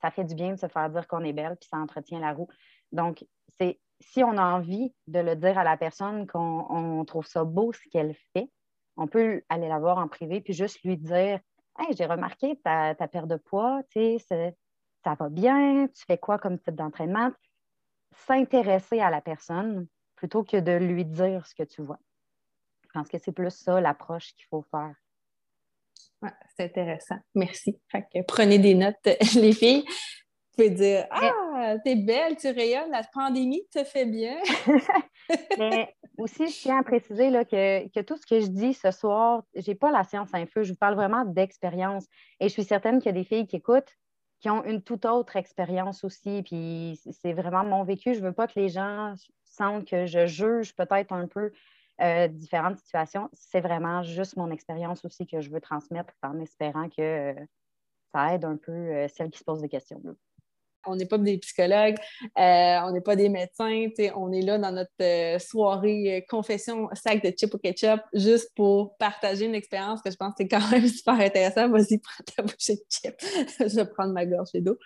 ça 0.00 0.10
fait 0.10 0.24
du 0.24 0.34
bien 0.34 0.52
de 0.52 0.58
se 0.58 0.66
faire 0.66 0.90
dire 0.90 1.06
qu'on 1.06 1.22
est 1.22 1.32
belle, 1.32 1.56
puis 1.60 1.68
ça 1.70 1.76
entretient 1.76 2.18
la 2.18 2.32
roue. 2.32 2.48
Donc, 2.90 3.24
c'est 3.60 3.78
si 4.00 4.24
on 4.24 4.36
a 4.36 4.42
envie 4.42 4.92
de 5.06 5.20
le 5.20 5.36
dire 5.36 5.56
à 5.56 5.62
la 5.62 5.76
personne 5.76 6.26
qu'on 6.26 7.04
trouve 7.06 7.26
ça 7.26 7.44
beau 7.44 7.72
ce 7.72 7.88
qu'elle 7.90 8.16
fait, 8.32 8.50
on 8.96 9.06
peut 9.06 9.42
aller 9.48 9.68
la 9.68 9.78
voir 9.78 9.98
en 9.98 10.08
privé 10.08 10.40
puis 10.40 10.52
juste 10.52 10.82
lui 10.84 10.96
dire 10.96 11.38
j'ai 11.96 12.06
remarqué 12.06 12.56
ta, 12.62 12.94
ta 12.94 13.08
perte 13.08 13.28
de 13.28 13.36
poids, 13.36 13.82
ça 13.94 15.14
va 15.18 15.28
bien, 15.28 15.88
tu 15.88 16.04
fais 16.06 16.18
quoi 16.18 16.38
comme 16.38 16.58
type 16.58 16.74
d'entraînement? 16.74 17.30
S'intéresser 18.14 19.00
à 19.00 19.10
la 19.10 19.20
personne 19.20 19.86
plutôt 20.16 20.44
que 20.44 20.58
de 20.58 20.72
lui 20.72 21.04
dire 21.04 21.46
ce 21.46 21.54
que 21.54 21.62
tu 21.62 21.82
vois. 21.82 21.98
Je 22.84 22.90
pense 22.92 23.08
que 23.08 23.18
c'est 23.18 23.32
plus 23.32 23.50
ça 23.50 23.80
l'approche 23.80 24.34
qu'il 24.34 24.46
faut 24.46 24.64
faire. 24.70 24.94
c'est 26.56 26.64
intéressant. 26.64 27.18
Merci. 27.34 27.80
prenez 28.28 28.58
des 28.58 28.74
notes, 28.74 29.08
les 29.34 29.52
filles. 29.52 29.84
Vous 29.84 30.56
pouvez 30.56 30.70
dire 30.70 31.06
Ah, 31.10 31.76
t'es 31.82 31.96
belle, 31.96 32.36
tu 32.36 32.48
rayonnes, 32.48 32.90
la 32.90 33.02
pandémie 33.12 33.66
te 33.72 33.82
fait 33.82 34.06
bien. 34.06 34.38
Mais 35.58 35.94
aussi, 36.18 36.48
je 36.48 36.60
tiens 36.60 36.78
à 36.78 36.82
préciser 36.82 37.30
là, 37.30 37.44
que, 37.44 38.00
tout 38.02 38.16
ce 38.16 38.26
que 38.26 38.40
je 38.40 38.46
dis 38.46 38.74
ce 38.74 38.90
soir, 38.90 39.42
je 39.54 39.70
n'ai 39.70 39.74
pas 39.74 39.90
la 39.90 40.04
science 40.04 40.30
feu. 40.52 40.62
Je 40.62 40.72
vous 40.72 40.78
parle 40.78 40.94
vraiment 40.94 41.24
d'expérience. 41.24 42.06
Et 42.40 42.48
je 42.48 42.52
suis 42.52 42.64
certaine 42.64 42.98
qu'il 42.98 43.06
y 43.06 43.14
a 43.14 43.18
des 43.20 43.24
filles 43.24 43.46
qui 43.46 43.56
écoutent 43.56 43.96
qui 44.40 44.50
ont 44.50 44.64
une 44.64 44.82
toute 44.82 45.04
autre 45.04 45.36
expérience 45.36 46.02
aussi. 46.02 46.42
Puis 46.42 47.00
c'est 47.12 47.32
vraiment 47.32 47.64
mon 47.64 47.84
vécu. 47.84 48.14
Je 48.14 48.20
ne 48.20 48.26
veux 48.26 48.32
pas 48.32 48.48
que 48.48 48.58
les 48.58 48.68
gens 48.68 49.14
sentent 49.44 49.86
que 49.86 50.06
je 50.06 50.26
juge 50.26 50.74
peut-être 50.74 51.12
un 51.12 51.28
peu 51.28 51.52
différentes 52.30 52.78
situations. 52.78 53.30
C'est 53.32 53.60
vraiment 53.60 54.02
juste 54.02 54.36
mon 54.36 54.50
expérience 54.50 55.04
aussi 55.04 55.26
que 55.26 55.40
je 55.40 55.48
veux 55.50 55.60
transmettre 55.60 56.12
en 56.22 56.40
espérant 56.40 56.88
que 56.88 57.34
ça 58.12 58.34
aide 58.34 58.44
un 58.44 58.56
peu 58.56 59.06
celles 59.08 59.30
qui 59.30 59.38
se 59.38 59.44
posent 59.44 59.62
des 59.62 59.68
questions. 59.68 60.02
On 60.86 60.96
n'est 60.96 61.06
pas 61.06 61.18
des 61.18 61.38
psychologues, 61.38 61.96
euh, 62.38 62.78
on 62.84 62.92
n'est 62.92 63.00
pas 63.00 63.16
des 63.16 63.28
médecins, 63.28 63.86
on 64.16 64.32
est 64.32 64.42
là 64.42 64.58
dans 64.58 64.72
notre 64.72 64.90
euh, 65.00 65.38
soirée 65.38 66.16
euh, 66.16 66.20
confession 66.28 66.88
sac 66.92 67.22
de 67.22 67.32
chip 67.36 67.54
au 67.54 67.58
ketchup 67.58 68.00
juste 68.12 68.50
pour 68.54 68.96
partager 68.96 69.46
une 69.46 69.54
expérience 69.54 70.02
que 70.02 70.10
je 70.10 70.16
pense 70.16 70.30
que 70.30 70.36
c'est 70.38 70.48
quand 70.48 70.70
même 70.70 70.86
super 70.88 71.14
intéressant. 71.14 71.68
Vas-y, 71.68 71.98
prends 71.98 72.24
ta 72.36 72.42
bouchée 72.42 72.74
de 72.74 72.84
chip. 72.88 73.14
je 73.60 73.76
vais 73.76 73.86
prendre 73.86 74.12
ma 74.12 74.26
gorge 74.26 74.50
d'eau. 74.54 74.78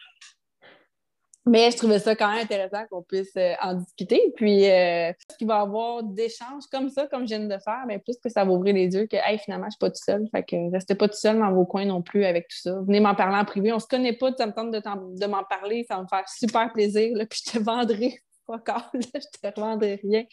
Mais 1.49 1.71
je 1.71 1.77
trouvais 1.77 2.01
ça 2.01 2.17
quand 2.17 2.29
même 2.29 2.43
intéressant 2.43 2.85
qu'on 2.91 3.03
puisse 3.03 3.31
euh, 3.37 3.55
en 3.63 3.75
discuter. 3.75 4.21
Puis, 4.35 4.69
euh, 4.69 5.13
qu'il 5.39 5.47
va 5.47 5.59
y 5.59 5.61
avoir 5.61 6.03
d'échanges 6.03 6.65
comme 6.73 6.89
ça, 6.89 7.07
comme 7.07 7.23
je 7.23 7.37
viens 7.37 7.39
de 7.39 7.59
faire, 7.59 7.85
mais 7.87 8.01
plus 8.01 8.17
que 8.19 8.29
ça 8.29 8.45
va 8.45 8.51
ouvrir 8.51 8.75
les 8.75 8.93
yeux 8.93 9.07
que, 9.07 9.17
hey, 9.17 9.39
finalement, 9.39 9.67
je 9.67 9.73
suis 9.73 9.79
pas 9.79 9.91
tout 9.91 10.03
seul. 10.05 10.27
Fait 10.33 10.43
que 10.43 10.73
restez 10.73 10.97
pas 10.97 11.09
tout 11.09 11.17
seul 11.17 11.39
dans 11.39 11.53
vos 11.53 11.65
coins 11.65 11.85
non 11.85 12.03
plus 12.03 12.25
avec 12.25 12.49
tout 12.49 12.59
ça. 12.59 12.81
Venez 12.85 12.99
m'en 12.99 13.15
parler 13.15 13.37
en 13.37 13.45
privé. 13.45 13.73
On 13.73 13.79
se 13.79 13.87
connaît 13.87 14.13
pas, 14.13 14.33
ça 14.37 14.47
me 14.47 14.53
tente 14.53 14.73
de, 14.73 15.27
m'en 15.27 15.45
parler. 15.45 15.87
Ça 15.89 15.97
va 15.97 16.03
me 16.03 16.09
faire 16.09 16.29
super 16.29 16.73
plaisir. 16.73 17.17
Là, 17.17 17.27
puis 17.27 17.41
je 17.47 17.53
te 17.53 17.59
vendrai 17.63 18.19
encore, 18.49 18.91
là, 18.93 19.01
je 19.15 19.49
te 19.49 19.61
revendrai 19.61 20.01
rien. 20.03 20.25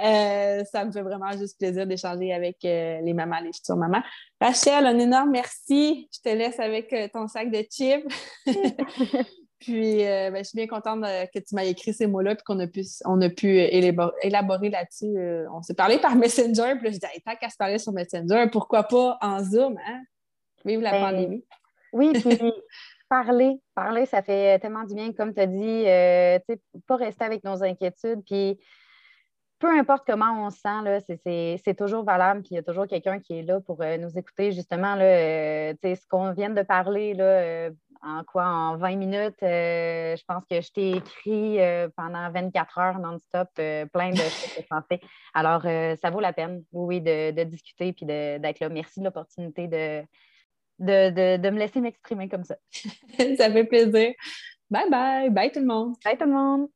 Euh, 0.00 0.64
ça 0.72 0.86
me 0.86 0.90
fait 0.90 1.02
vraiment 1.02 1.32
juste 1.32 1.58
plaisir 1.58 1.86
d'échanger 1.86 2.32
avec 2.32 2.56
les 2.62 3.12
mamans, 3.12 3.40
les 3.40 3.52
futures 3.52 3.76
mamans. 3.76 4.02
Rachel, 4.40 4.86
un 4.86 4.98
énorme 4.98 5.32
merci. 5.32 6.08
Je 6.14 6.30
te 6.30 6.34
laisse 6.34 6.58
avec 6.60 6.94
ton 7.12 7.28
sac 7.28 7.50
de 7.50 7.62
chips. 7.70 8.06
Puis, 9.58 10.04
euh, 10.06 10.30
ben, 10.30 10.38
je 10.38 10.48
suis 10.48 10.56
bien 10.56 10.66
contente 10.66 11.02
euh, 11.04 11.24
que 11.32 11.38
tu 11.38 11.54
m'as 11.54 11.64
écrit 11.64 11.94
ces 11.94 12.06
mots-là 12.06 12.32
et 12.32 12.36
qu'on 12.44 12.58
a 12.58 12.66
pu, 12.66 12.84
on 13.06 13.20
a 13.22 13.30
pu 13.30 13.58
élaborer, 13.58 14.68
là-dessus. 14.68 15.16
Euh, 15.16 15.46
on 15.50 15.62
s'est 15.62 15.74
parlé 15.74 15.98
par 16.02 16.14
Messenger, 16.14 16.74
puis 16.76 16.84
là, 16.84 16.90
je 16.92 16.98
dis, 16.98 17.06
hey, 17.12 17.22
tant 17.22 17.34
qu'à 17.36 17.48
se 17.48 17.56
parler 17.56 17.78
sur 17.78 17.92
Messenger, 17.92 18.46
pourquoi 18.52 18.82
pas 18.84 19.18
en 19.20 19.42
Zoom, 19.42 19.78
hein? 19.86 20.02
Vive 20.64 20.80
la 20.80 20.92
ben, 20.92 21.00
pandémie. 21.00 21.44
Oui, 21.92 22.12
puis 22.12 22.38
parler, 23.08 23.56
parler, 23.74 24.04
ça 24.04 24.20
fait 24.20 24.58
tellement 24.58 24.84
du 24.84 24.94
bien, 24.94 25.12
comme 25.12 25.32
tu 25.32 25.40
as 25.40 25.46
dit, 25.46 25.82
sais, 25.84 26.60
pas 26.86 26.96
rester 26.96 27.24
avec 27.24 27.42
nos 27.44 27.62
inquiétudes, 27.62 28.22
puis 28.26 28.58
peu 29.58 29.70
importe 29.70 30.04
comment 30.06 30.46
on 30.46 30.50
se 30.50 30.58
sent, 30.58 31.58
c'est 31.64 31.74
toujours 31.78 32.04
valable, 32.04 32.42
puis 32.42 32.50
il 32.52 32.56
y 32.56 32.58
a 32.58 32.62
toujours 32.62 32.86
quelqu'un 32.86 33.20
qui 33.20 33.38
est 33.38 33.42
là 33.42 33.58
pour 33.60 33.78
nous 33.78 34.18
écouter. 34.18 34.52
Justement, 34.52 34.96
là, 34.96 35.72
ce 35.82 36.06
qu'on 36.08 36.32
vient 36.32 36.50
de 36.50 36.60
parler, 36.60 37.14
là, 37.14 37.70
en 38.06 38.24
quoi? 38.24 38.46
En 38.46 38.76
20 38.76 38.96
minutes, 38.96 39.42
euh, 39.42 40.16
je 40.16 40.24
pense 40.24 40.44
que 40.48 40.60
je 40.60 40.72
t'ai 40.72 40.90
écrit 40.92 41.60
euh, 41.60 41.88
pendant 41.96 42.30
24 42.30 42.78
heures 42.78 42.98
non-stop 42.98 43.48
euh, 43.58 43.86
plein 43.86 44.10
de 44.10 44.16
choses 44.16 44.64
pensées. 44.70 45.00
Alors, 45.34 45.62
ça 45.62 46.10
vaut 46.10 46.20
la 46.20 46.32
peine, 46.32 46.64
oui, 46.72 47.00
de, 47.00 47.42
discuter 47.44 47.92
puis 47.92 48.06
d'être 48.06 48.60
là. 48.60 48.68
Merci 48.68 49.00
de 49.00 49.04
l'opportunité 49.04 49.68
de, 49.68 50.02
de, 50.78 51.50
me 51.50 51.58
laisser 51.58 51.80
m'exprimer 51.80 52.28
comme 52.28 52.44
ça. 52.44 52.56
ça 53.36 53.50
fait 53.50 53.64
plaisir. 53.64 54.12
Bye 54.70 54.90
bye. 54.90 55.30
Bye 55.30 55.52
tout 55.52 55.60
le 55.60 55.66
monde. 55.66 55.94
Bye 56.04 56.16
tout 56.16 56.26
le 56.26 56.32
monde. 56.32 56.68